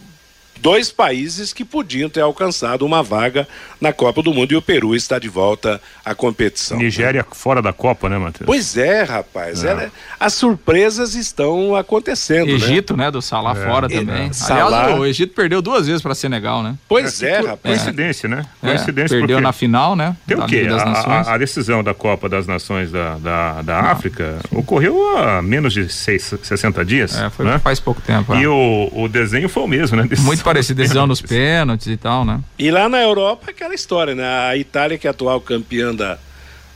[0.62, 3.48] dois países que podiam ter alcançado uma vaga
[3.80, 6.78] na Copa do Mundo e o Peru está de volta à competição.
[6.78, 7.28] Nigéria né?
[7.32, 8.46] fora da Copa, né, Matheus?
[8.46, 9.64] Pois é, rapaz.
[9.64, 9.70] É.
[9.70, 12.48] É, as surpresas estão acontecendo.
[12.48, 12.54] Né?
[12.54, 13.06] Egito, né?
[13.06, 13.66] né do Salah é.
[13.66, 14.34] fora também.
[14.34, 14.84] Salah...
[14.84, 16.76] Aliás, o Egito perdeu duas vezes para Senegal, né?
[16.88, 17.60] Pois é, rapaz.
[17.78, 18.46] Coincidência, né?
[18.62, 19.18] É, Coincidência.
[19.18, 19.44] Perdeu porque...
[19.44, 20.16] na final, né?
[20.28, 20.68] Tem o quê?
[20.70, 25.92] A, a, decisão da Copa das Nações da, da, da África ocorreu há menos de
[25.92, 27.18] seis, 60 dias.
[27.18, 27.60] É, foi né?
[27.60, 28.36] faz pouco tempo.
[28.36, 30.08] E o, o desenho foi o mesmo, né?
[30.20, 32.42] Muito parecido, decisão nos pênaltis e tal, né?
[32.58, 34.26] E lá na Europa, aquela história, né?
[34.26, 36.18] A Itália, que é atual campeã da,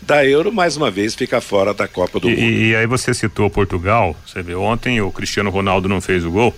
[0.01, 2.41] da Euro, mais uma vez fica fora da Copa do e, Mundo.
[2.41, 6.55] E, aí você citou Portugal, você vê, ontem o Cristiano Ronaldo não fez o gol,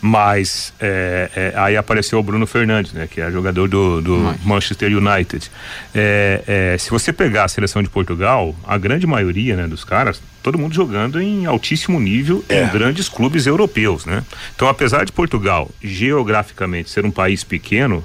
[0.00, 4.90] mas é, é, aí apareceu o Bruno Fernandes, né, que é jogador do, do Manchester
[4.96, 5.50] United.
[5.94, 6.42] É,
[6.74, 10.58] é, se você pegar a seleção de Portugal, a grande maioria né, dos caras, todo
[10.58, 12.66] mundo jogando em altíssimo nível em é.
[12.66, 14.24] grandes clubes europeus, né?
[14.54, 18.04] Então, apesar de Portugal geograficamente ser um país pequeno,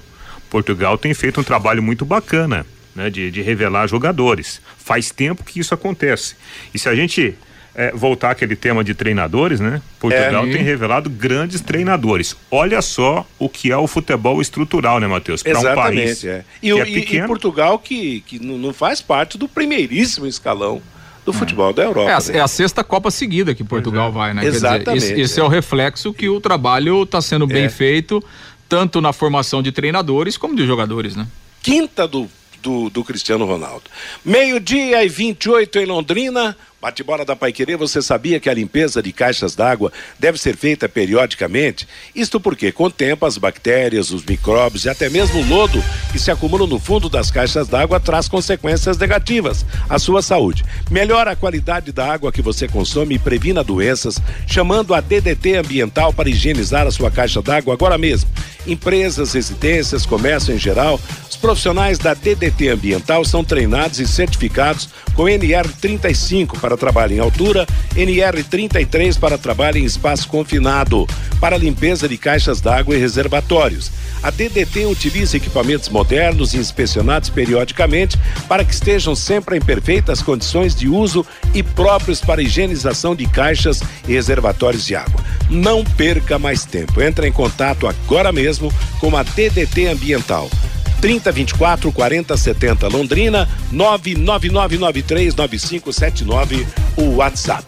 [0.49, 2.65] Portugal tem feito um trabalho muito bacana.
[2.95, 4.61] Né, de, de revelar jogadores.
[4.77, 6.37] Faz tempo que isso acontece.
[6.73, 7.35] E se a gente
[7.75, 9.81] é, voltar aquele tema de treinadores, né?
[9.99, 10.51] Portugal é.
[10.51, 12.35] tem revelado grandes treinadores.
[12.49, 15.43] Olha só o que é o futebol estrutural, né, Matheus?
[15.43, 16.23] Para um país.
[16.23, 16.45] É.
[16.63, 20.81] E, o, é e, e, Portugal que, que não faz parte do primeiríssimo escalão
[21.25, 22.09] do futebol da Europa.
[22.09, 22.37] É a, né?
[22.37, 24.45] é a, sexta Copa seguida que Portugal vai, né?
[24.45, 24.93] Exatamente.
[24.93, 25.43] Dizer, esse, esse é.
[25.43, 27.69] o reflexo que o trabalho está sendo bem é.
[27.69, 28.23] feito,
[28.69, 31.27] tanto na formação de treinadores como de jogadores, né?
[31.63, 32.29] Quinta do,
[32.61, 33.83] do, do Cristiano Ronaldo.
[34.23, 36.55] Meio-dia e 28 em Londrina.
[36.85, 41.87] Bate-bola da Paiquerê, você sabia que a limpeza de caixas d'água deve ser feita periodicamente?
[42.13, 46.19] Isto porque, com o tempo, as bactérias, os micróbios e até mesmo o lodo que
[46.19, 50.63] se acumulam no fundo das caixas d'água traz consequências negativas à sua saúde.
[50.91, 56.13] Melhora a qualidade da água que você consome e previna doenças, chamando a DDT Ambiental
[56.13, 58.29] para higienizar a sua caixa d'água agora mesmo.
[58.67, 65.23] Empresas, residências, comércio em geral, os profissionais da DDT Ambiental são treinados e certificados com
[65.23, 71.07] NR35 para trabalho em altura, NR33 para trabalho em espaço confinado,
[71.39, 73.91] para limpeza de caixas d'água e reservatórios.
[74.23, 80.73] A DDT utiliza equipamentos modernos e inspecionados periodicamente para que estejam sempre em perfeitas condições
[80.73, 85.23] de uso e próprios para higienização de caixas e reservatórios de água.
[85.49, 87.01] Não perca mais tempo.
[87.01, 90.49] Entre em contato agora mesmo com a DDT Ambiental
[91.05, 96.65] 30 24 40 70 Londrina 999939579
[96.97, 97.63] o WhatsApp.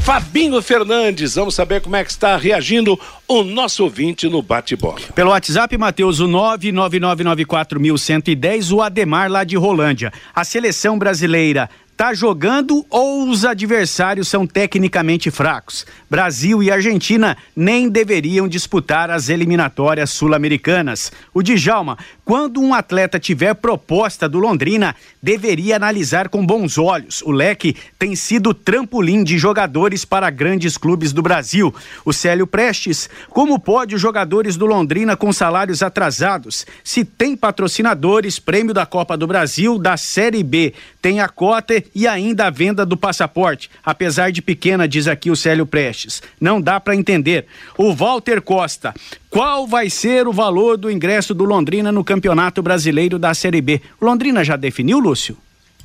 [0.00, 2.98] Fabinho Fernandes, vamos saber como é que está reagindo
[3.28, 5.02] o nosso ouvinte no bate-bola.
[5.14, 10.10] Pelo WhatsApp, Matheus, o 99994110, o Ademar lá de Rolândia.
[10.34, 15.84] A seleção brasileira tá jogando ou os adversários são tecnicamente fracos?
[16.08, 21.10] Brasil e Argentina nem deveriam disputar as eliminatórias sul-americanas.
[21.34, 27.20] O Djalma, quando um atleta tiver proposta do Londrina, deveria analisar com bons olhos.
[27.22, 31.74] O leque tem sido trampolim de jogadores para grandes clubes do Brasil.
[32.04, 36.64] O Célio Prestes, como pode os jogadores do Londrina com salários atrasados?
[36.84, 42.06] Se tem patrocinadores, prêmio da Copa do Brasil, da Série B, tem a cota e
[42.06, 46.22] ainda a venda do passaporte, apesar de pequena, diz aqui o Célio Prestes.
[46.40, 47.46] Não dá para entender.
[47.76, 48.94] O Walter Costa,
[49.30, 53.80] qual vai ser o valor do ingresso do Londrina no Campeonato Brasileiro da Série B?
[54.00, 55.36] Londrina já definiu, Lúcio?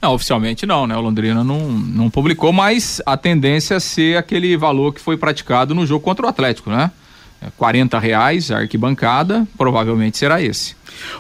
[0.02, 0.98] Não, oficialmente não, né?
[0.98, 5.74] O Londrina não, não publicou, mas a tendência é ser aquele valor que foi praticado
[5.74, 6.92] no jogo contra o Atlético, né?
[7.58, 10.76] 40 é, reais a arquibancada, provavelmente será esse.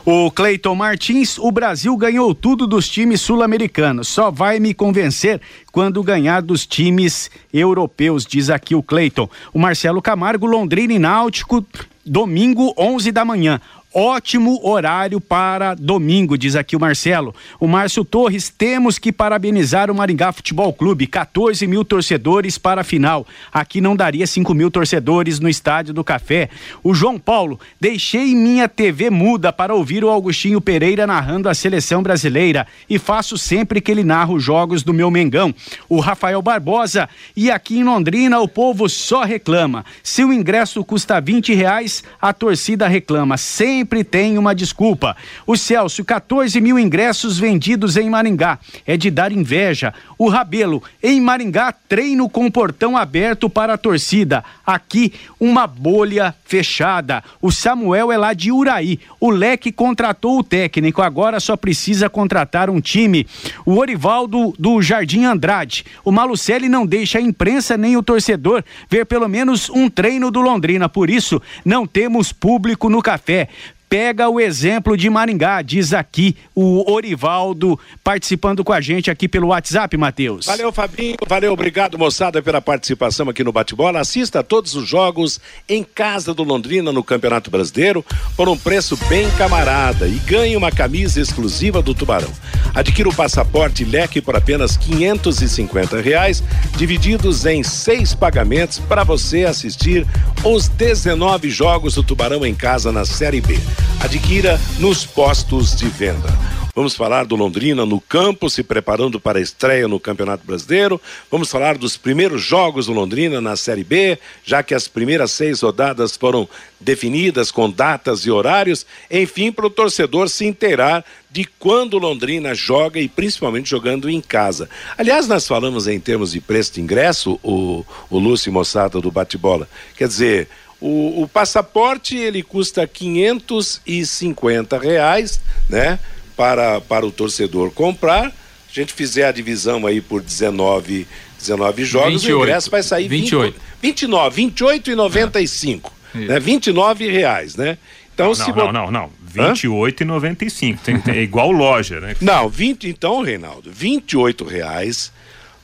[0.06, 4.08] O Cleiton Martins, o Brasil ganhou tudo dos times sul-americanos.
[4.08, 9.30] Só vai me convencer quando ganhar dos times europeus, diz aqui o Cleiton.
[9.54, 11.66] O Marcelo Camargo, Londrina e Náutico,
[12.06, 13.60] domingo, 11 da manhã.
[13.95, 17.36] Ótimo horário para domingo, diz aqui o Marcelo.
[17.60, 21.06] O Márcio Torres, temos que parabenizar o Maringá Futebol Clube.
[21.06, 23.27] 14 mil torcedores para a final.
[23.51, 26.49] Aqui não daria 5 mil torcedores no Estádio do Café.
[26.84, 32.01] O João Paulo, deixei minha TV muda para ouvir o Augustinho Pereira narrando a seleção
[32.01, 35.53] brasileira e faço sempre que ele narra os jogos do meu Mengão.
[35.88, 39.86] O Rafael Barbosa, e aqui em Londrina o povo só reclama.
[40.01, 43.38] Se o ingresso custa 20 reais, a torcida reclama.
[43.38, 45.13] Sempre sempre tem uma desculpa.
[45.46, 48.58] O Celso, 14 mil ingressos vendidos em Maringá.
[48.88, 49.93] É de dar inveja.
[50.17, 54.41] O Rabelo, em Maringá, treino com portão aberto para a torcida.
[54.65, 57.22] Aqui, uma bolha fechada.
[57.41, 59.02] O Samuel é lá de Uraí.
[59.19, 63.28] O Leque contratou o técnico, agora só precisa contratar um time.
[63.65, 65.84] O Orivaldo do Jardim Andrade.
[66.06, 70.39] O Malucelli não deixa a imprensa nem o torcedor ver pelo menos um treino do
[70.39, 70.88] Londrina.
[70.88, 73.50] Por isso, não temos público no café
[73.89, 79.50] pega o exemplo de Maringá, diz aqui o Orivaldo participando com a gente aqui pelo
[79.50, 80.48] WhatsApp, Matheus.
[80.48, 81.15] Valeu, Fabinho.
[81.28, 84.00] Valeu, obrigado, moçada, pela participação aqui no Bate-Bola.
[84.00, 88.04] Assista a todos os jogos em casa do Londrina no Campeonato Brasileiro
[88.36, 92.32] por um preço bem camarada e ganhe uma camisa exclusiva do Tubarão.
[92.74, 96.43] Adquira o passaporte leque por apenas 550 reais,
[96.76, 100.06] divididos em seis pagamentos para você assistir
[100.43, 103.60] os 19 jogos do Tubarão em casa na Série B.
[104.00, 106.30] Adquira nos postos de venda.
[106.76, 111.00] Vamos falar do Londrina no campo, se preparando para a estreia no Campeonato Brasileiro.
[111.30, 115.62] Vamos falar dos primeiros jogos do Londrina na Série B, já que as primeiras seis
[115.62, 118.88] rodadas foram definidas com datas e horários.
[119.12, 124.67] Enfim, para o torcedor se inteirar de quando Londrina joga e principalmente jogando em casa.
[124.98, 129.69] Aliás, nós falamos em termos de preço de ingresso, o, o Lúcio Mossada do Bate-Bola.
[129.96, 130.50] Quer dizer,
[130.86, 135.98] o, o, passaporte ele custa 550 reais, né?
[136.36, 138.26] para, para o torcedor comprar.
[138.26, 138.32] A
[138.74, 141.08] gente fizer a divisão aí por 19,
[141.39, 143.54] 19 jogos, 28, o ingresso vai sair 28.
[143.54, 146.17] 20, 29, 28 e 95, é.
[146.19, 146.39] né?
[146.39, 147.78] 29 reais, né?
[148.13, 149.10] Então, não, se não, não, não, não.
[149.22, 150.84] 28 e 95.
[150.84, 152.15] Tem, tem, é igual loja, né?
[152.19, 155.12] Não, 20, então, Reinaldo, 28 reais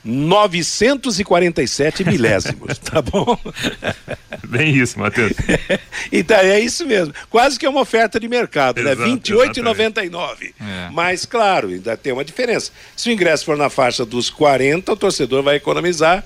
[0.04, 3.38] 947 milésimos, tá bom?
[4.48, 5.32] Bem isso, Matheus.
[6.10, 7.12] então é isso mesmo.
[7.28, 8.92] Quase que é uma oferta de mercado, né?
[8.92, 9.16] Exato, né?
[9.16, 10.54] 28,99.
[10.60, 10.88] É.
[10.90, 12.72] Mas claro, ainda tem uma diferença.
[12.96, 16.24] Se o ingresso for na faixa dos 40, o torcedor vai economizar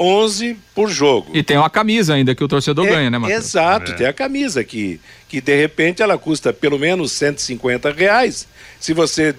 [0.00, 1.30] 11 por jogo.
[1.34, 3.44] E tem uma camisa ainda que o torcedor é, ganha, né, Matheus?
[3.44, 3.94] Exato, é.
[3.94, 8.48] tem a camisa que, que de repente ela custa pelo menos 150 reais.
[8.80, 9.34] Se você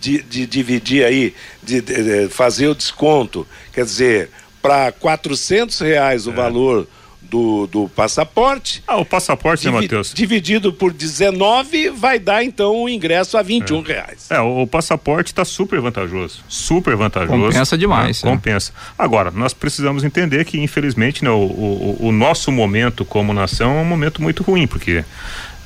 [0.00, 4.30] de, de dividir aí, de, de, fazer o desconto, quer dizer,
[4.60, 6.34] para quatrocentos reais o é.
[6.34, 6.88] valor
[7.30, 8.82] do, do passaporte.
[8.86, 10.12] Ah, o passaporte, divi né, Matheus?
[10.14, 13.86] Dividido por 19 vai dar então o ingresso a 21 é.
[13.86, 14.26] reais.
[14.30, 16.42] É, o, o passaporte está super vantajoso.
[16.48, 17.46] Super vantajoso.
[17.46, 18.22] Compensa demais.
[18.22, 18.30] Né?
[18.30, 18.72] Compensa.
[18.98, 23.80] Agora, nós precisamos entender que, infelizmente, né, o, o, o nosso momento como nação é
[23.80, 25.04] um momento muito ruim, porque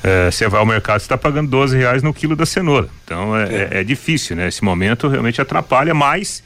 [0.03, 2.89] é, você vai ao mercado, você está pagando 12 reais no quilo da cenoura.
[3.05, 3.69] Então é, é.
[3.73, 4.49] é, é difícil, né?
[4.49, 6.43] Esse momento realmente atrapalha, mas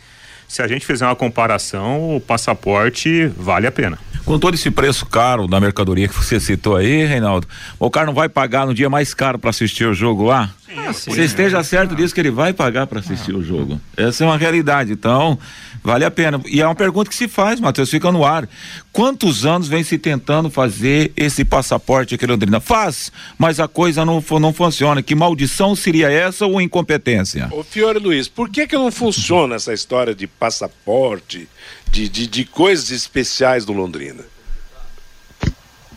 [0.48, 3.98] se a gente fizer uma comparação, o passaporte vale a pena.
[4.24, 7.46] Com todo esse preço caro da mercadoria que você citou aí, Reinaldo,
[7.78, 10.50] o cara não vai pagar no dia mais caro para assistir o jogo lá?
[10.76, 13.38] Ah, você esteja certo disso que ele vai pagar para assistir ah.
[13.38, 13.80] o jogo.
[13.96, 14.92] Essa é uma realidade.
[14.92, 15.38] Então,
[15.82, 16.40] vale a pena.
[16.46, 18.48] E é uma pergunta que se faz, Matheus, fica no ar.
[18.92, 22.60] Quantos anos vem se tentando fazer esse passaporte aqui Londrina?
[22.60, 25.02] Faz, mas a coisa não, não funciona.
[25.02, 27.48] Que maldição seria essa ou incompetência?
[27.52, 31.48] Ô Fiore Luiz, por que que não funciona essa história de passaporte,
[31.90, 34.24] de, de, de coisas especiais do Londrina?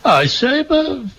[0.04, 0.66] Ah, isso aí é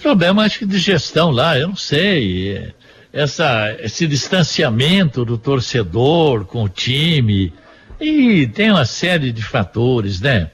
[0.02, 2.74] problema acho que de gestão lá, eu não sei.
[3.12, 7.52] Essa, esse distanciamento do torcedor com o time,
[8.00, 10.52] e tem uma série de fatores, né?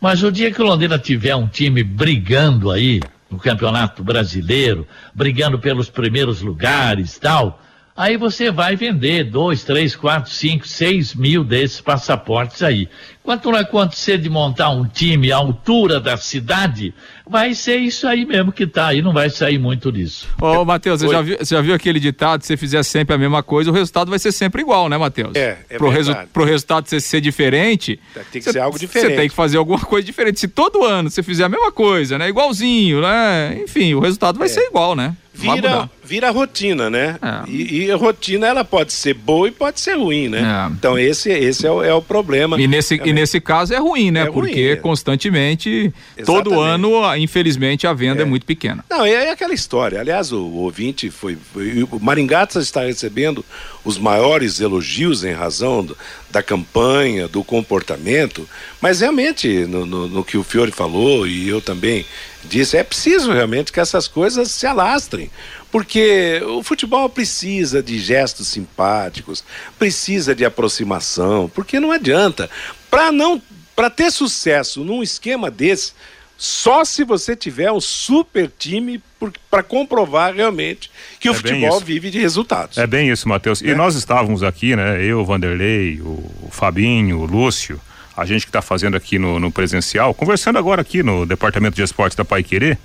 [0.00, 5.58] Mas o dia que o Londrina tiver um time brigando aí no Campeonato Brasileiro, brigando
[5.58, 7.60] pelos primeiros lugares tal,
[7.98, 12.88] Aí você vai vender dois, três, quatro, cinco, seis mil desses passaportes aí.
[13.24, 16.94] Quanto não acontecer de montar um time à altura da cidade,
[17.28, 20.26] vai ser isso aí mesmo que tá aí, não vai sair muito disso.
[20.40, 23.18] Ô, Matheus, você já, viu, você já viu aquele ditado, se você fizer sempre a
[23.18, 25.34] mesma coisa, o resultado vai ser sempre igual, né, Matheus?
[25.34, 28.00] É, é pro, resu pro resultado ser, ser diferente...
[28.32, 29.10] Tem que cê, ser algo diferente.
[29.10, 30.40] Você tem que fazer alguma coisa diferente.
[30.40, 34.46] Se todo ano você fizer a mesma coisa, né, igualzinho, né, enfim, o resultado vai
[34.46, 34.50] é.
[34.50, 35.14] ser igual, né?
[35.38, 37.16] vira, vira rotina, né?
[37.22, 37.50] É.
[37.50, 40.40] E, e a rotina ela pode ser boa e pode ser ruim, né?
[40.40, 40.72] É.
[40.72, 42.60] Então esse, esse é, o, é o problema.
[42.60, 44.20] E nesse, e nesse caso é ruim, né?
[44.20, 44.76] É ruim, Porque é.
[44.76, 45.92] constantemente,
[46.26, 46.74] todo Exatamente.
[46.74, 48.84] ano, infelizmente, a venda é, muito pequena.
[48.88, 50.00] Não, é, é aquela história.
[50.00, 53.44] Aliás, o, o ouvinte foi, foi- O Maringá está recebendo
[53.84, 55.96] os maiores elogios em razão do-
[56.30, 58.48] da campanha, do comportamento.
[58.80, 62.04] Mas realmente, no, no- no que o Fiore falou, e eu também
[62.44, 65.30] disse, é preciso realmente que essas coisas se alastrem.
[65.70, 69.44] Porque o futebol precisa de gestos simpáticos,
[69.78, 72.48] precisa de aproximação, porque não adianta.
[72.90, 73.40] Para não.
[73.76, 75.92] Para ter sucesso num esquema desse,
[76.40, 79.02] só se você tiver um super time
[79.50, 82.78] para comprovar realmente que o É bem futebol vive de resultados.
[82.78, 83.60] É bem isso, Matheus.
[83.60, 85.04] E nós estávamos aqui, né?
[85.04, 87.80] Eu, o Vanderlei, o, o Fabinho, o Lúcio,
[88.16, 91.82] a gente que está fazendo aqui no, no presencial, conversando agora aqui no Departamento de
[91.82, 92.78] Esportes da Pai Querer,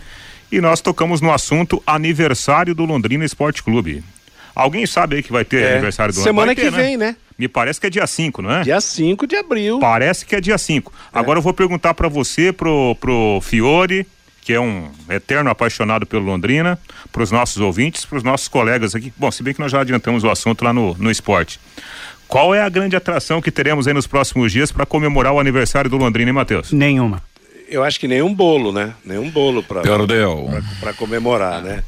[0.52, 4.04] e nós tocamos no assunto aniversário do Londrina Esporte Clube.
[4.56, 5.72] Alguém sabe aí que vai ter É.
[5.74, 7.16] aniversário do Semana Vai ter, que vem, né?
[7.38, 8.62] Me parece que é dia 5, não é?
[8.62, 9.80] Dia 5 de abril.
[9.80, 10.91] Parece que é dia 5.
[11.12, 14.06] Agora eu vou perguntar para você, pro, pro Fiore,
[14.41, 16.78] que é um eterno apaixonado pelo Londrina,
[17.12, 19.12] para os nossos ouvintes, para os nossos colegas aqui.
[19.17, 21.60] Bom, se bem que nós já adiantamos o assunto lá no, no esporte.
[22.28, 25.89] Qual é a grande atração que teremos aí nos próximos dias para comemorar o aniversário
[25.89, 26.72] do Londrina, hein, Matheus?
[26.72, 27.22] Nenhuma.
[27.69, 28.93] Eu acho que nenhum bolo, né?
[29.04, 31.84] Nenhum bolo para para comemorar, né?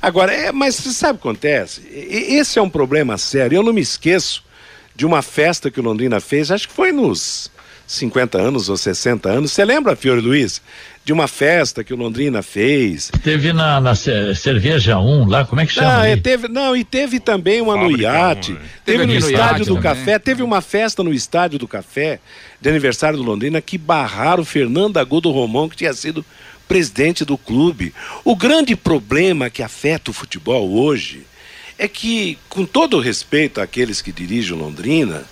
[0.00, 1.82] Agora, é, mas você sabe o que acontece?
[1.92, 3.56] Esse é um problema sério.
[3.56, 4.42] Eu não me esqueço
[4.98, 7.48] de uma festa que o Londrina fez, acho que foi nos
[7.86, 9.52] 50 anos ou 60 anos.
[9.52, 10.60] Você lembra, Fiore Luiz?
[11.04, 13.08] De uma festa que o Londrina fez.
[13.22, 15.92] Teve na, na ce- cerveja 1 lá, como é que chama?
[15.92, 16.10] Não, ali?
[16.10, 18.50] é, teve, não, e teve também uma no Fábrica iate.
[18.50, 18.60] um, né?
[18.84, 19.82] Teve, Teve no no Estádio iate do também.
[19.82, 20.18] Café.
[20.18, 22.18] Teve uma festa no Estádio do Café,
[22.60, 26.26] de aniversário do Londrina, que barraram o Fernando Agudo Romão, que tinha sido
[26.66, 27.94] presidente do clube.
[28.24, 31.22] O grande problema que afeta o futebol hoje
[31.78, 35.24] é que, com todo o respeito àqueles que dirigem o Londrina,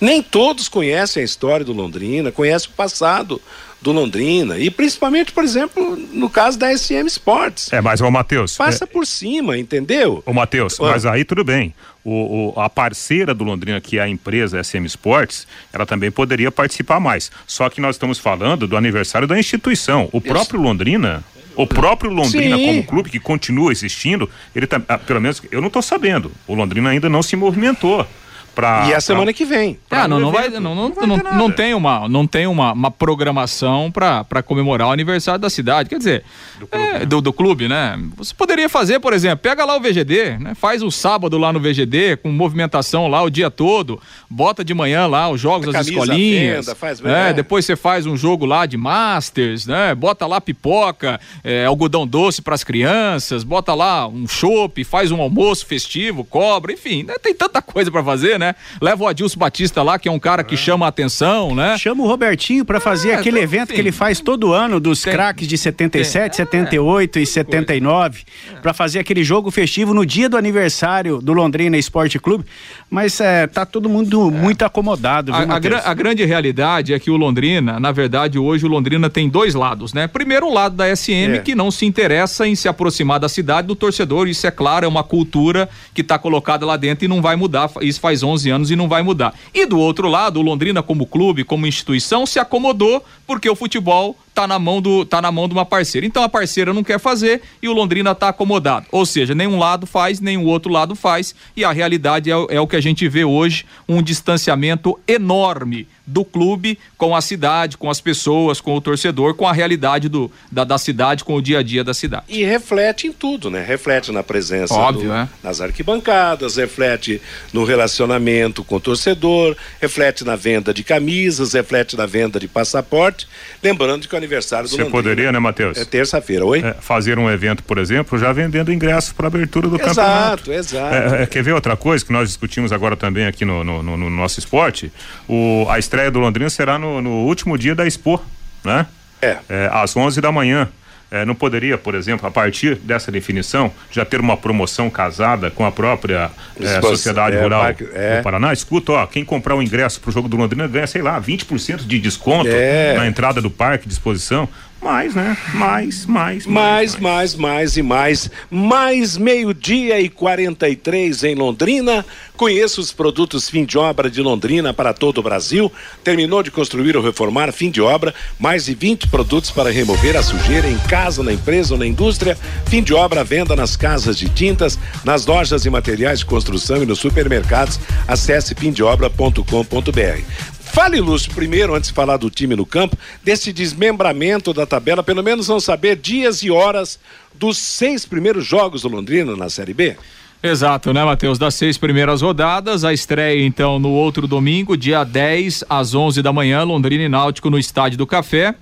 [0.00, 3.40] nem todos conhecem a história do Londrina, conhecem o passado
[3.80, 4.58] do Londrina.
[4.58, 7.72] E principalmente, por exemplo, no caso da SM Sports.
[7.72, 8.56] É, mas, ô Matheus.
[8.56, 10.22] Passa é, por cima, entendeu?
[10.26, 10.84] Ô, Matheus, Ah.
[10.90, 11.74] mas aí tudo bem.
[12.02, 16.50] O, o- a parceira do Londrina, que é a empresa SM Sports, ela também poderia
[16.50, 17.30] participar mais.
[17.46, 20.08] Só que nós estamos falando do aniversário da instituição.
[20.12, 21.22] O próprio Londrina.
[21.56, 22.66] O próprio Londrina, Sim.
[22.66, 26.32] como clube que continua existindo, ele tá, pelo menos eu não estou sabendo.
[26.46, 28.06] O Londrina ainda não se movimentou
[28.54, 28.88] para.
[28.88, 29.78] e a semana que vem.
[29.90, 32.72] Ah, não, não vai, não, não, Não vai não, não tem uma, não tem uma,
[32.72, 35.88] uma programação para comemorar o aniversário da cidade.
[35.88, 36.24] Quer dizer,
[36.58, 37.98] do clube, do, do clube, né?
[38.16, 40.54] Você poderia fazer, por exemplo, pega lá o VGD, né?
[40.54, 45.06] Faz o sábado lá no VGD com movimentação lá o dia todo, bota de manhã
[45.06, 47.30] lá os jogos das escolinhas, venda, faz- né?
[47.30, 47.32] é.
[47.32, 49.94] Depois você faz um jogo lá de Masters, né?
[49.94, 55.20] Bota lá pipoca, é, algodão doce para as crianças, bota lá um chopp, faz um
[55.20, 57.14] almoço festivo, cobra, enfim, né?
[57.22, 58.43] tem tanta coisa para fazer, né?
[58.80, 61.76] Leva o Adilson Batista lá, que é um cara que chama a atenção, né?
[61.78, 65.12] Chama o Robertinho pra fazer É, aquele evento que ele faz todo ano dos Tem-
[65.12, 68.22] craques de 77, tem- 78 e 79,
[68.62, 72.44] pra fazer aquele jogo festivo no dia do aniversário do Londrina Esporte Clube.
[72.90, 76.98] Mas é, tá todo mundo muito acomodado, viu, A, a, gra- a grande realidade é
[76.98, 80.06] que o Londrina, na verdade, hoje o Londrina tem dois lados, né?
[80.06, 81.38] Primeiro, o lado da SM, É.
[81.38, 84.28] que não se interessa em se aproximar da cidade do torcedor.
[84.28, 87.70] Isso é claro, é uma cultura que está colocada lá dentro e não vai mudar.
[87.82, 89.34] Isso faz 11 anos e não vai mudar.
[89.52, 94.16] E do outro lado, o Londrina, como clube, como instituição, se acomodou porque o futebol
[94.34, 96.04] tá na mão do tá na mão de uma parceira.
[96.06, 98.86] Então a parceira não quer fazer e o Londrina tá acomodado.
[98.90, 102.46] Ou seja, nenhum lado faz, nem o outro lado faz e a realidade é, o-
[102.50, 107.78] é o que a gente vê hoje, um distanciamento enorme do clube com a cidade,
[107.78, 111.40] com as pessoas, com o torcedor, com a realidade do, da, da cidade, com o
[111.40, 112.24] dia a dia da cidade.
[112.28, 113.64] E reflete em tudo, né?
[113.66, 115.26] Reflete na presença Óbvio, do- é.
[115.42, 117.22] nas arquibancadas, reflete
[117.54, 123.26] no relacionamento com o torcedor, reflete na venda de camisas, reflete na venda de passaporte.
[123.62, 125.78] Lembrando que o aniversário do Você Londrina poderia, né, Matheus?
[125.78, 126.60] é terça-feira, oi?
[126.60, 130.50] É, fazer um evento, por exemplo, já vendendo ingressos para abertura do campeonato.
[130.50, 130.94] exato, exato.
[131.14, 133.96] É, é, quer ver outra coisa que nós discutimos agora também aqui no, no- no-
[133.96, 134.90] no nosso esporte?
[135.28, 138.22] O, a estreia do Londrina será no, último dia da Expo,
[138.64, 138.86] né?
[139.22, 139.38] É.
[139.72, 140.68] às 11 da manhã.
[141.10, 145.64] É, não poderia, por exemplo, a partir dessa definição, já ter uma promoção casada com
[145.64, 148.16] a própria é, Sociedade é, Rural é.
[148.16, 148.52] do Paraná?
[148.52, 151.98] Escuta, ó, quem comprar o ingresso pro jogo do Londrina ganha, sei lá, 20% de
[151.98, 152.94] desconto É.
[152.96, 154.48] na entrada do parque de exposição.
[154.84, 155.36] Mais, né?
[155.54, 158.30] Mais, mais, mais, mais, mais e mais.
[158.50, 162.04] Mais meio-dia e 43 em Londrina.
[162.36, 165.72] Conheça os produtos fim de obra de Londrina para todo o Brasil.
[166.02, 168.12] Terminou de construir ou reformar, fim de obra.
[168.38, 172.36] Mais de 20 produtos para remover a sujeira em casa, na empresa ou na indústria.
[172.66, 176.86] Fim de obra, venda nas casas de tintas, nas lojas e materiais de construção e
[176.86, 177.80] nos supermercados.
[178.06, 180.53] Acesse fimdeobra.com.br.
[180.74, 185.22] Fale, Lúcio, primeiro, antes de falar do time no campo, desse desmembramento da tabela, pelo
[185.22, 186.98] menos vamos saber dias e horas
[187.32, 189.96] dos seis primeiros jogos do Londrina na Série B.
[190.42, 191.38] Exato, né, Matheus?
[191.38, 196.32] Das seis primeiras rodadas, a estreia então no outro domingo, dia 10 às 11 da
[196.32, 198.52] manhã, Londrina e Náutico no Estádio do Café.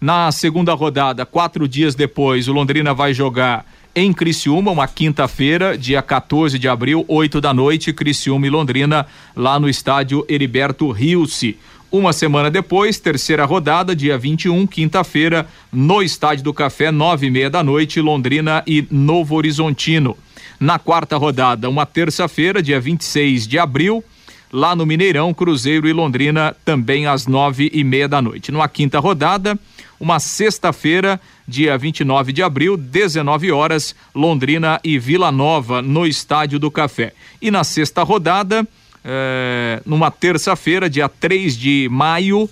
[0.00, 3.64] Na segunda rodada, quatro dias depois, o Londrina vai jogar
[3.94, 9.58] em Criciúma, uma quinta-feira, dia 14 de abril, 8 da noite, Criciúma e Londrina, lá
[9.58, 11.58] no estádio Heriberto Rilse.
[11.90, 17.50] Uma semana depois, terceira rodada, dia 21, quinta-feira, no Estádio do Café, nove e meia
[17.50, 20.16] da noite, Londrina e Novo Horizontino.
[20.60, 24.04] Na quarta rodada, uma terça-feira, dia 26 de abril,
[24.52, 28.52] lá no Mineirão, Cruzeiro e Londrina, também às nove e meia da noite.
[28.52, 29.58] Numa quinta rodada,
[29.98, 31.20] uma sexta-feira,
[31.50, 37.12] dia 29 de abril, 19 horas, Londrina e Vila Nova no Estádio do Café.
[37.42, 38.66] E na sexta rodada,
[39.04, 42.48] é, numa terça-feira, dia 3 de maio,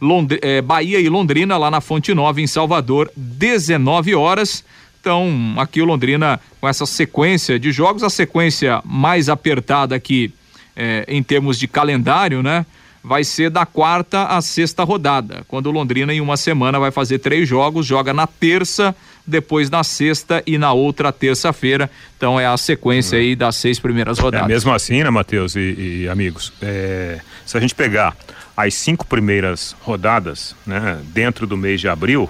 [0.00, 4.64] Lond é, Bahia e Londrina, lá na Fonte Nova, em Salvador, 19 horas.
[4.98, 10.32] Então, aqui o Londrina, com essa sequência de jogos, a sequência mais apertada aqui
[10.74, 12.64] é, em termos de calendário, né?
[13.02, 17.18] Vai ser da quarta à sexta rodada, quando o Londrina em uma semana vai fazer
[17.18, 18.94] três jogos, joga na terça,
[19.26, 21.90] depois na sexta e na outra terça-feira.
[22.16, 24.48] Então é a sequência aí das seis primeiras rodadas.
[24.48, 28.16] É, mesmo assim, né, Matheus e, e amigos, é, se a gente pegar
[28.56, 32.28] as cinco primeiras rodadas, né, dentro do mês de abril,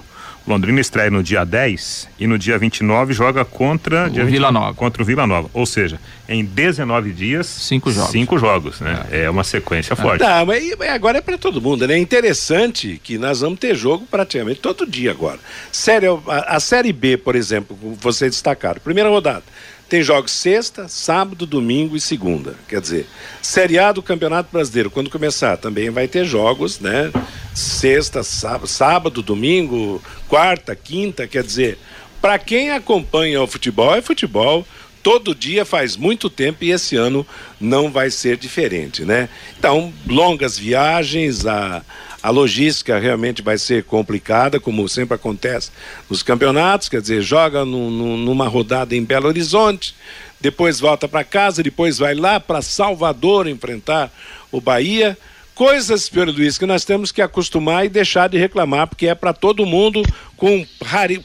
[0.49, 4.75] Londrina estreia no dia 10 e no dia 29 joga contra o Vila Nova.
[4.75, 5.51] Contra o Vila Nova.
[5.53, 8.11] Ou seja, em 19 dias, cinco jogos.
[8.11, 9.07] Cinco jogos, né?
[9.11, 9.97] É, é uma sequência é.
[9.97, 10.23] forte.
[10.23, 11.95] Não, mas agora é para todo mundo, né?
[11.95, 15.39] É interessante que nós vamos ter jogo praticamente todo dia agora.
[15.71, 19.45] Sério, a, a Série B, por exemplo, você destacaram, primeira rodada.
[19.89, 22.55] Tem jogos sexta, sábado, domingo e segunda.
[22.69, 23.07] Quer dizer,
[23.41, 27.11] Série A do Campeonato Brasileiro, quando começar, também vai ter jogos, né?
[27.55, 31.27] Sexta, sábado, sábado domingo, quarta, quinta.
[31.27, 31.79] Quer dizer,
[32.21, 34.67] para quem acompanha o futebol, é futebol
[35.09, 37.27] todo dia faz muito tempo e esse ano
[37.59, 39.31] não vai ser diferente, né?
[39.59, 41.83] Então, longas viagens, a,
[42.23, 45.71] a logística realmente vai ser complicada, como sempre acontece
[46.11, 49.95] nos campeonatos, quer dizer, joga no, no, numa rodada em Belo Horizonte,
[50.39, 54.13] depois volta para casa, depois vai lá para Salvador enfrentar
[54.53, 55.17] o Bahia.
[55.55, 59.33] Coisas, Pedro Luiz, que nós temos que acostumar e deixar de reclamar, porque é para
[59.33, 60.03] todo mundo
[60.37, 60.67] com,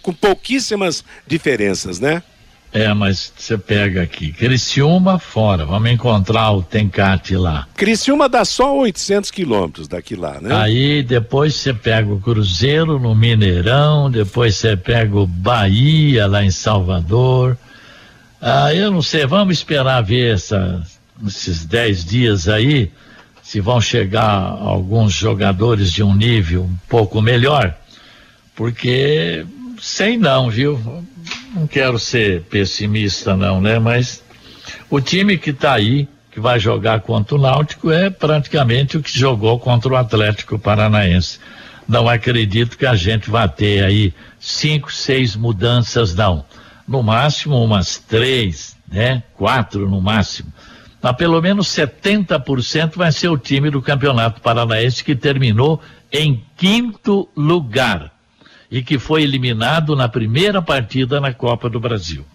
[0.01, 2.23] com pouquíssimas diferenças, né?
[2.73, 7.67] É, mas você pega aqui, Criciúma fora, vamos encontrar o Tencate lá.
[7.75, 10.55] Criciúma dá só 800 quilômetros daqui lá, né?
[10.55, 16.49] Aí depois você pega o Cruzeiro no Mineirão, depois você pega o Bahia lá em
[16.49, 17.55] Salvador.
[18.41, 20.81] Ah, eu não sei, vamos esperar ver essa,
[21.27, 22.91] esses 10 dias aí,
[23.43, 27.75] se vão chegar alguns jogadores de um nível um pouco melhor,
[28.55, 29.45] porque
[29.83, 30.79] sei não, viu?
[31.53, 33.77] não quero ser pessimista não, né?
[33.79, 34.23] Mas
[34.89, 39.17] o time que está aí, que vai jogar contra o Náutico, é praticamente o que
[39.17, 41.37] jogou contra o Atlético Paranaense.
[41.85, 46.45] Não acredito que a gente vá ter aí cinco, seis mudanças, não.
[46.87, 49.21] No máximo umas três, né?
[49.35, 50.51] Quatro no máximo.
[51.01, 57.27] Mas pelo menos 70% vai ser o time do Campeonato Paranaense que terminou em quinto
[57.35, 58.12] lugar
[58.73, 62.25] e que foi eliminado na primeira partida na Copa do Brasil.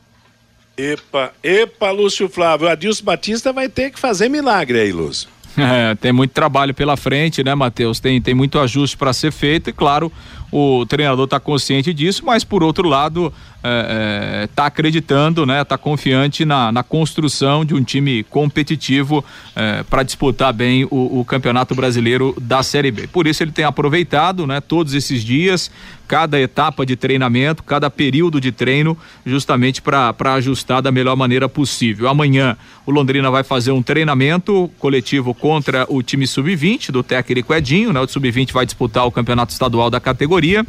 [0.76, 2.68] Epa, epa, Lúcio Flávio.
[2.68, 5.28] Adilson Batista vai ter que fazer milagre aí, Lúcio.
[5.69, 8.01] É, tem muito trabalho pela frente, né, Matheus?
[8.01, 10.11] Tem, tem muito ajuste para ser feito e, claro,
[10.51, 15.63] o treinador está consciente disso, mas por outro lado está é, é, tá acreditando, né?
[15.63, 21.25] Está confiante na, na construção de um time competitivo é, para disputar bem o, o,
[21.25, 23.07] campeonato brasileiro da Série B.
[23.09, 24.61] Por isso ele tem aproveitado, né?
[24.61, 25.71] Todos esses dias,
[26.07, 28.97] cada etapa de treinamento, cada período de treino,
[29.27, 32.09] justamente para ajustar da melhor maneira possível.
[32.09, 32.57] Amanhã
[32.87, 37.99] o Londrina vai fazer um treinamento coletivo contra o time sub-20 do técnico Edinho, né?
[37.99, 40.62] O sub-20 vai disputar o campeonato estadual da categoria.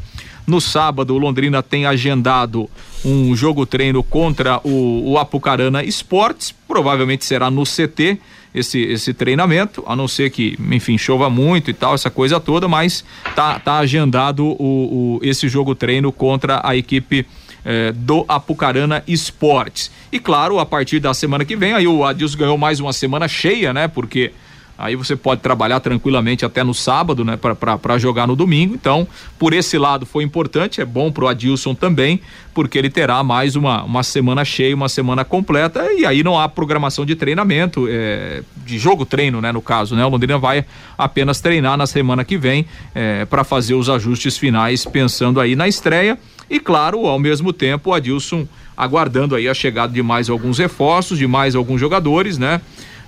[0.47, 2.69] No sábado, o Londrina tem agendado
[3.03, 6.55] um jogo treino contra o, o Apucarana Esportes.
[6.65, 8.19] provavelmente será no CT
[8.55, 12.65] esse, esse treinamento, a não ser que, enfim, chova muito e tal, essa coisa toda,
[12.65, 13.03] mas
[13.35, 17.25] tá, tá agendado o, o esse jogo treino contra a equipe
[17.65, 19.91] eh, do Apucarana Esportes.
[20.09, 23.27] E claro, a partir da semana que vem, aí o Adilson ganhou mais uma semana
[23.27, 23.89] cheia, né?
[23.89, 24.31] Porque
[24.79, 28.73] Aí você pode trabalhar tranquilamente até no sábado, né, para jogar no domingo.
[28.73, 29.05] Então,
[29.37, 32.21] por esse lado foi importante, é bom pro Adilson também,
[32.53, 36.47] porque ele terá mais uma, uma semana cheia, uma semana completa, e aí não há
[36.47, 40.05] programação de treinamento, é, de jogo treino, né, no caso, né?
[40.05, 40.63] O Londrina vai
[40.97, 42.65] apenas treinar na semana que vem
[42.95, 46.17] é, para fazer os ajustes finais, pensando aí na estreia.
[46.49, 51.17] E claro, ao mesmo tempo, o Adilson aguardando aí a chegada de mais alguns reforços,
[51.17, 52.61] de mais alguns jogadores, né?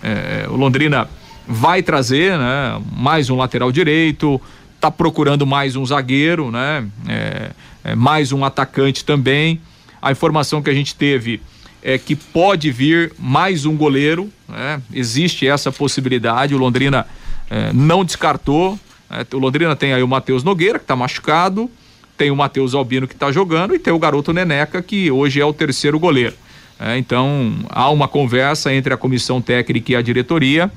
[0.03, 1.07] É, o Londrina
[1.48, 2.82] vai trazer, né?
[2.96, 4.39] Mais um lateral direito,
[4.80, 6.86] tá procurando mais um zagueiro, né?
[7.08, 7.52] É,
[7.84, 9.62] é, mais um atacante também.
[10.02, 11.42] A informação que a gente teve
[11.84, 14.82] é que pode vir mais um goleiro, né?
[14.94, 16.56] Existe essa possibilidade.
[16.56, 17.06] O Londrina
[17.50, 18.78] é, não descartou.
[19.10, 21.70] É, o Londrina tem aí o Matheus Nogueira que está machucado,
[22.18, 25.46] tem o Matheus Albino que está jogando e tem o garoto Neneca que hoje é
[25.46, 26.36] o terceiro goleiro.
[26.80, 30.72] É, então há uma conversa entre a comissão técnica e a diretoria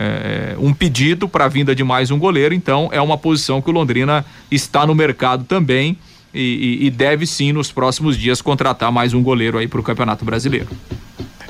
[0.00, 3.68] é, um pedido para a vinda de mais um goleiro, então é uma posição que
[3.68, 5.98] o Londrina está no mercado também
[6.32, 9.82] e, e, e deve sim nos próximos dias contratar mais um goleiro aí para o
[9.82, 10.68] Campeonato Brasileiro.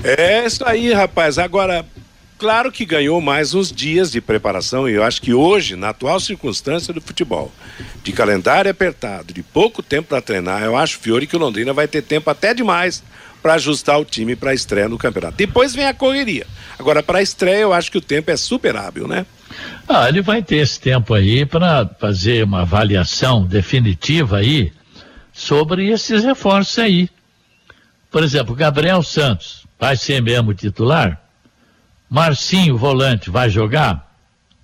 [0.03, 1.37] É isso aí, rapaz.
[1.37, 1.85] Agora,
[2.39, 6.19] claro que ganhou mais uns dias de preparação e eu acho que hoje, na atual
[6.19, 7.53] circunstância do futebol,
[8.03, 11.87] de calendário apertado, de pouco tempo para treinar, eu acho, Fiore, que o Londrina vai
[11.87, 13.03] ter tempo até demais
[13.49, 15.39] para ajustar o time para a estreia no campeonato.
[15.39, 16.47] Depois vem a correria.
[16.79, 19.25] Agora, para a estreia, eu acho que o tempo é super hábil, né?
[19.89, 24.71] Ah, ele vai ter esse tempo aí para fazer uma avaliação definitiva aí
[25.33, 27.09] sobre esses reforços aí.
[28.11, 31.19] Por exemplo, Gabriel Santos vai ser mesmo titular?
[32.11, 34.15] Marcinho, volante, vai jogar?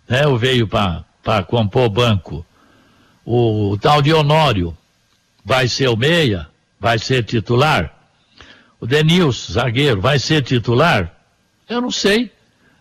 [0.06, 2.44] É, ou veio para compor o banco?
[3.24, 4.76] O, o tal de Honório
[5.42, 6.46] vai ser o meia?
[6.78, 7.93] Vai ser titular?
[8.84, 11.10] O Denilson, zagueiro, vai ser titular?
[11.66, 12.30] Eu não sei.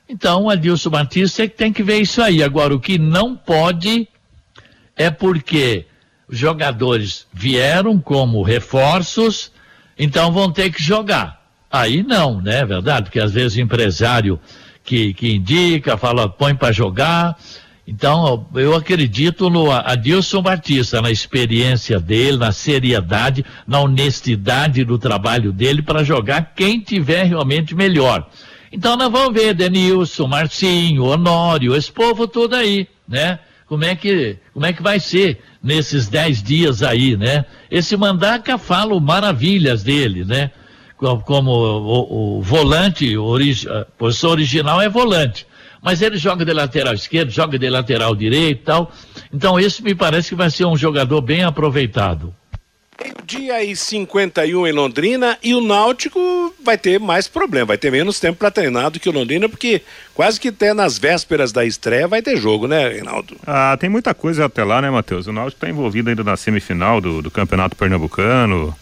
[0.10, 2.44] Então, Adilson Batista é que tem que ver isso aí.
[2.44, 4.06] Agora, o que não pode
[4.98, 5.86] é porque
[6.28, 9.50] os jogadores vieram como reforços,
[9.98, 11.42] então vão ter que jogar.
[11.72, 12.60] Aí não, né?
[12.60, 13.06] É verdade?
[13.06, 14.38] Porque às vezes o empresário
[14.84, 17.40] que, que indica, fala, põe para jogar,
[17.86, 25.52] então, eu acredito no Adilson Batista, na experiência dele, na seriedade, na honestidade do trabalho
[25.52, 28.30] dele para jogar quem tiver realmente melhor.
[28.72, 33.40] Então, nós vamos ver Denilson, Marcinho, Honório, esse povo todo aí, né?
[33.68, 37.44] Como é que, como é que vai ser nesses dez dias aí, né?
[37.70, 40.52] Esse Mandaca fala maravilhas dele, né?
[41.26, 43.14] Como, o, o, volante,
[43.70, 45.46] a posição original é volante
[45.84, 48.92] mas ele joga de lateral esquerdo, joga de lateral direito e tal.
[49.34, 52.34] Então, esse me parece que vai ser um jogador bem aproveitado.
[53.26, 58.20] Dia e 51 em Londrina e o Náutico vai ter mais problema, vai ter menos
[58.20, 59.82] tempo para treinar do que o Londrina, porque
[60.14, 63.36] quase que até nas vésperas da estreia vai ter jogo, né, Reinaldo?
[63.46, 65.28] Ah, tem muita coisa até lá, né, Matheus?
[65.28, 68.76] O Náutico está envolvido ainda na semifinal do, do Campeonato Pernambucano.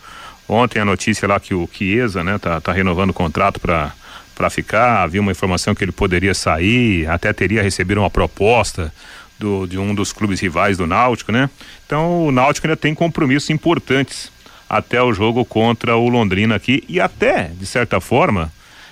[0.48, 3.94] Ontem a notícia lá que o Chiesa, né, tá, tá renovando o contrato para
[4.36, 5.04] para ficar.
[5.04, 8.94] Havia uma informação que ele poderia sair, até teria recebido uma proposta
[9.38, 11.50] do, de um dos clubes rivais do Náutico, né?
[11.86, 14.32] Então o Náutico ainda tem compromissos importantes
[14.70, 18.52] até o jogo contra o Londrina aqui e até, de certa forma,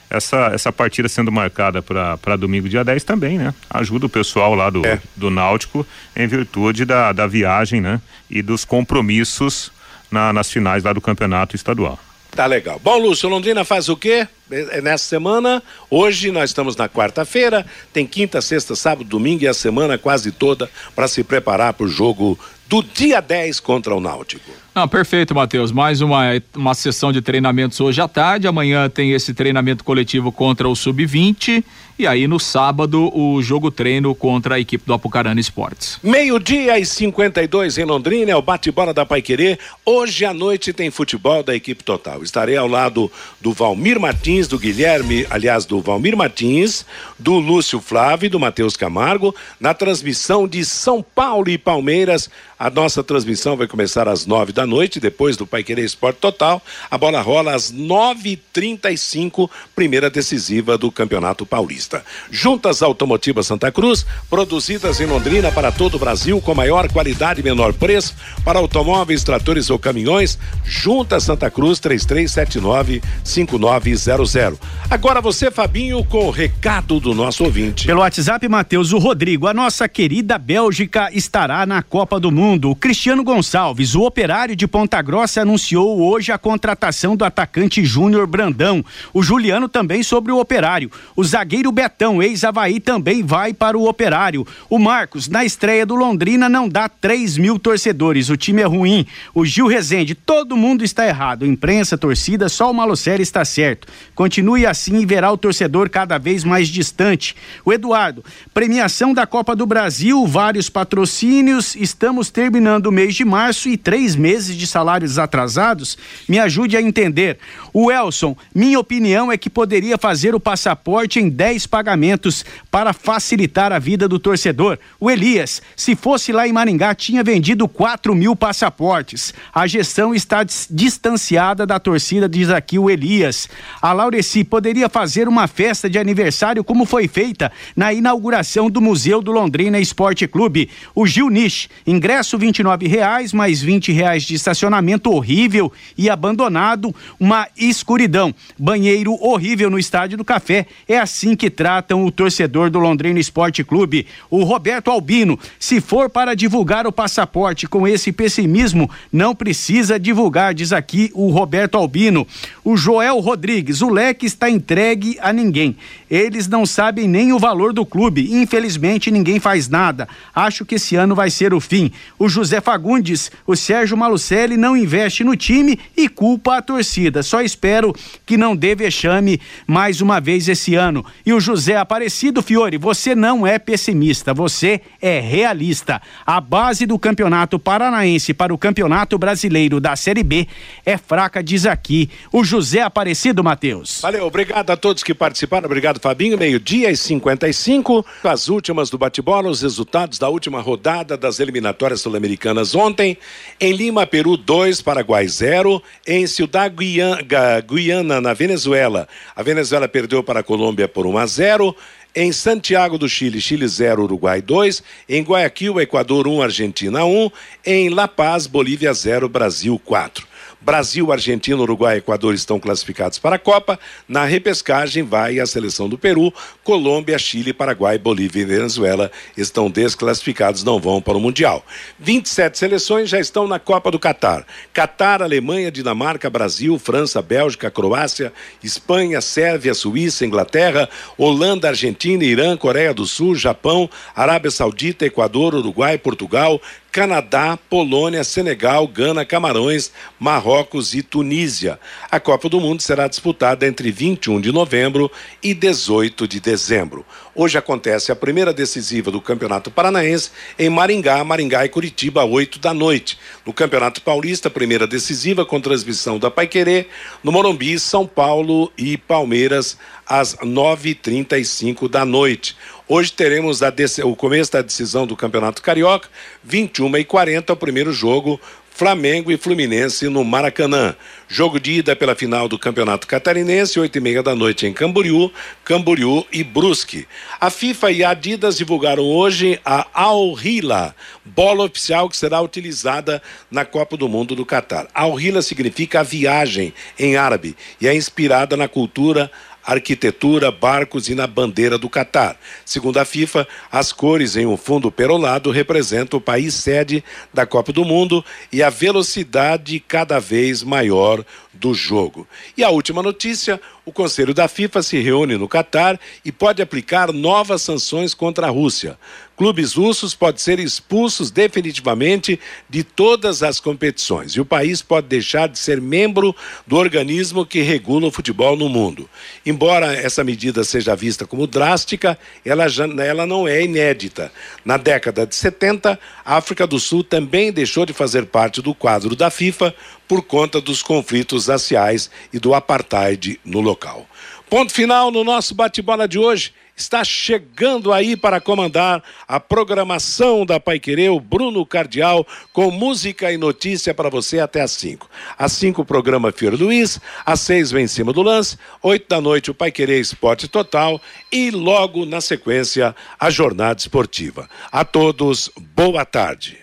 [0.09, 3.53] essa, essa partida sendo marcada para domingo, dia 10 também, né?
[3.69, 4.99] Ajuda o pessoal lá do, é.
[5.15, 5.85] do Náutico
[6.15, 8.01] em virtude da, da viagem, né?
[8.29, 9.71] E dos compromissos
[10.09, 11.99] na, nas finais lá do campeonato estadual.
[12.31, 12.79] Tá legal.
[12.81, 14.27] Bom, Lúcio, Londrina faz o quê?
[14.51, 19.47] É, é nessa semana, hoje nós estamos na quarta-feira, tem quinta, sexta, sábado, domingo e
[19.47, 22.39] a semana quase toda para se preparar para o jogo
[22.69, 24.51] do dia 10 contra o Náutico.
[24.75, 25.71] Ah, perfeito, Matheus.
[25.71, 28.47] Mais uma, uma sessão de treinamentos hoje à tarde.
[28.47, 31.63] Amanhã tem esse treinamento coletivo contra o Sub-20.
[31.99, 35.99] E aí no sábado o jogo treino contra a equipe do Apucarana Esportes.
[36.01, 39.59] Meio-dia e 52 em Londrina, é o bate-bola da Paiquerê.
[39.85, 42.23] Hoje à noite tem futebol da equipe total.
[42.23, 43.11] Estarei ao lado
[43.41, 46.85] do Valmir Martins, do Guilherme, aliás, do Valmir Martins,
[47.17, 52.29] do Lúcio Flávio e do Matheus Camargo, na transmissão de São Paulo e Palmeiras.
[52.59, 56.61] A nossa transmissão vai começar às nove da noite, depois do Paiquerê Esporte Total.
[56.91, 62.03] A bola rola às nove trinta e cinco, primeira decisiva do Campeonato Paulista.
[62.29, 67.43] Juntas Automotivas Santa Cruz, produzidas em Londrina para todo o Brasil com maior qualidade e
[67.45, 70.37] menor preço para automóveis, tratores ou caminhões.
[70.65, 74.29] Juntas Santa Cruz 3379 5900.
[74.29, 74.59] zero.
[74.89, 77.87] Agora você, Fabinho, com o recado do nosso ouvinte.
[77.87, 82.48] Pelo WhatsApp, Matheus, o Rodrigo, a nossa querida Bélgica estará na Copa do Mundo.
[82.51, 88.25] O Cristiano Gonçalves, o operário de Ponta Grossa, anunciou hoje a contratação do atacante Júnior
[88.25, 88.83] Brandão.
[89.13, 90.89] O Juliano também sobre o operário.
[91.15, 94.47] O zagueiro Betão, ex-Havaí, também vai para o operário.
[94.67, 98.29] O Marcos, na estreia do Londrina, não dá 3 mil torcedores.
[98.31, 99.05] O time é ruim.
[99.31, 101.45] O Gil Rezende, todo mundo está errado.
[101.45, 103.87] Imprensa, torcida, só o Malocério está certo.
[104.15, 107.35] Continue assim e verá o torcedor cada vez mais distante.
[107.63, 108.25] O Eduardo,
[108.55, 111.75] premiação da Copa do Brasil, vários patrocínios.
[111.75, 115.97] Estamos terminando o mês de março e três meses de salários atrasados.
[116.25, 117.37] Me ajude a entender.
[117.73, 123.73] O Elson, minha opinião é que poderia fazer o passaporte em 10 pagamentos para facilitar
[123.73, 124.79] a vida do torcedor.
[125.01, 129.33] O Elias, se fosse lá em Maringá, tinha vendido 4 mil passaportes.
[129.53, 133.49] A gestão está distanciada da torcida, diz aqui o Elias.
[133.81, 139.21] A Laureci poderia fazer uma festa de aniversário como foi feita na inauguração do Museu
[139.21, 140.69] do Londrina Esporte Clube.
[140.95, 147.47] O Gil Nish, ingresso R$ reais mais 20 reais de estacionamento horrível e abandonado, uma
[147.57, 150.65] escuridão, banheiro horrível no Estádio do Café.
[150.87, 154.07] É assim que tratam o torcedor do Londrina Esporte Clube.
[154.29, 160.53] O Roberto Albino, se for para divulgar o passaporte com esse pessimismo, não precisa divulgar,
[160.53, 162.27] diz aqui o Roberto Albino.
[162.63, 165.75] O Joel Rodrigues, o leque está entregue a ninguém.
[166.09, 168.29] Eles não sabem nem o valor do clube.
[168.31, 170.07] Infelizmente, ninguém faz nada.
[170.33, 171.91] Acho que esse ano vai ser o fim.
[172.19, 177.23] O José Fagundes, o Sérgio Malucelli não investe no time e culpa a torcida.
[177.23, 177.95] Só espero
[178.25, 181.05] que não dê vexame mais uma vez esse ano.
[181.25, 186.01] E o José Aparecido Fiore, você não é pessimista, você é realista.
[186.25, 190.45] A base do Campeonato Paranaense para o Campeonato Brasileiro da Série B
[190.85, 193.99] é fraca, diz aqui o José Aparecido Matheus.
[194.01, 195.67] Valeu, obrigado a todos que participaram.
[195.67, 196.37] Obrigado, Fabinho.
[196.37, 198.05] Meio-dia e 55.
[198.25, 203.17] As últimas do bate-bola, os resultados da última rodada das eliminatórias sul-americanas ontem.
[203.59, 205.81] Em Lima, Peru 2, Paraguai 0.
[206.07, 207.21] Em Ciudad Guiana,
[207.65, 211.75] Guiana, na Venezuela, a Venezuela perdeu para a Colômbia por 1 a 0.
[212.15, 214.83] Em Santiago do Chile, Chile 0, Uruguai 2.
[215.07, 217.31] Em Guayaquil, Equador 1, Argentina 1.
[217.63, 220.28] Em La Paz, Bolívia 0, Brasil 4.
[220.61, 223.79] Brasil, Argentina, Uruguai e Equador estão classificados para a Copa.
[224.07, 226.33] Na repescagem vai a seleção do Peru,
[226.63, 231.65] Colômbia, Chile, Paraguai, Bolívia e Venezuela estão desclassificados, não vão para o Mundial.
[231.97, 234.45] 27 seleções já estão na Copa do Catar.
[234.73, 242.93] Catar, Alemanha, Dinamarca, Brasil, França, Bélgica, Croácia, Espanha, Sérvia, Suíça, Inglaterra, Holanda, Argentina, Irã, Coreia
[242.93, 246.61] do Sul, Japão, Arábia Saudita, Equador, Uruguai, Portugal,
[246.91, 251.79] Canadá, Polônia, Senegal, Gana, Camarões, Marrocos e Tunísia.
[252.09, 255.11] A Copa do Mundo será disputada entre 21 de novembro
[255.41, 257.05] e 18 de dezembro.
[257.35, 262.73] Hoje acontece a primeira decisiva do Campeonato Paranaense em Maringá, Maringá e Curitiba, 8 da
[262.73, 263.19] noite.
[263.45, 266.87] No Campeonato Paulista, primeira decisiva com transmissão da Paiquerê,
[267.23, 272.57] no Morumbi, São Paulo e Palmeiras, às 9h35 da noite.
[272.91, 273.59] Hoje teremos
[274.03, 276.09] o começo da decisão do Campeonato Carioca,
[276.43, 280.95] 21 e 40 o primeiro jogo, Flamengo e Fluminense no Maracanã.
[281.27, 285.31] Jogo de ida pela final do Campeonato Catarinense, oito e meia da noite em Camboriú,
[285.63, 287.07] Camboriú e Brusque.
[287.39, 293.21] A FIFA e a Adidas divulgaram hoje a Al Hila, bola oficial que será utilizada
[293.51, 294.87] na Copa do Mundo do Catar.
[294.95, 299.29] Al Hila significa a viagem em árabe e é inspirada na cultura
[299.73, 302.37] arquitetura, barcos e na bandeira do Catar.
[302.65, 307.71] Segundo a FIFA, as cores em um fundo perolado representam o país sede da Copa
[307.71, 311.23] do Mundo e a velocidade cada vez maior
[311.59, 312.27] do jogo.
[312.57, 317.11] E a última notícia: o Conselho da FIFA se reúne no Catar e pode aplicar
[317.11, 318.97] novas sanções contra a Rússia.
[319.39, 322.37] Clubes russos podem ser expulsos definitivamente
[322.69, 326.35] de todas as competições e o país pode deixar de ser membro
[326.67, 329.09] do organismo que regula o futebol no mundo.
[329.45, 334.29] Embora essa medida seja vista como drástica, ela, já, ela não é inédita.
[334.65, 339.15] Na década de 70, a África do Sul também deixou de fazer parte do quadro
[339.15, 339.73] da FIFA
[340.09, 344.07] por conta dos conflitos raciais e do apartheid no local.
[344.49, 346.51] Ponto final no nosso bate-bola de hoje.
[346.75, 353.37] Está chegando aí para comandar a programação da Paiquerê, o Bruno Cardial, com música e
[353.37, 355.07] notícia para você até às 5.
[355.37, 359.21] Às 5, o programa Fior Luiz, às 6 vem em cima do lance, 8 da
[359.21, 360.99] noite o Paiquerê Esporte Total
[361.31, 364.49] e logo na sequência a jornada esportiva.
[364.71, 366.57] A todos, boa tarde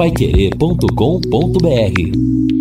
[0.00, 2.59] paiquerê.com.br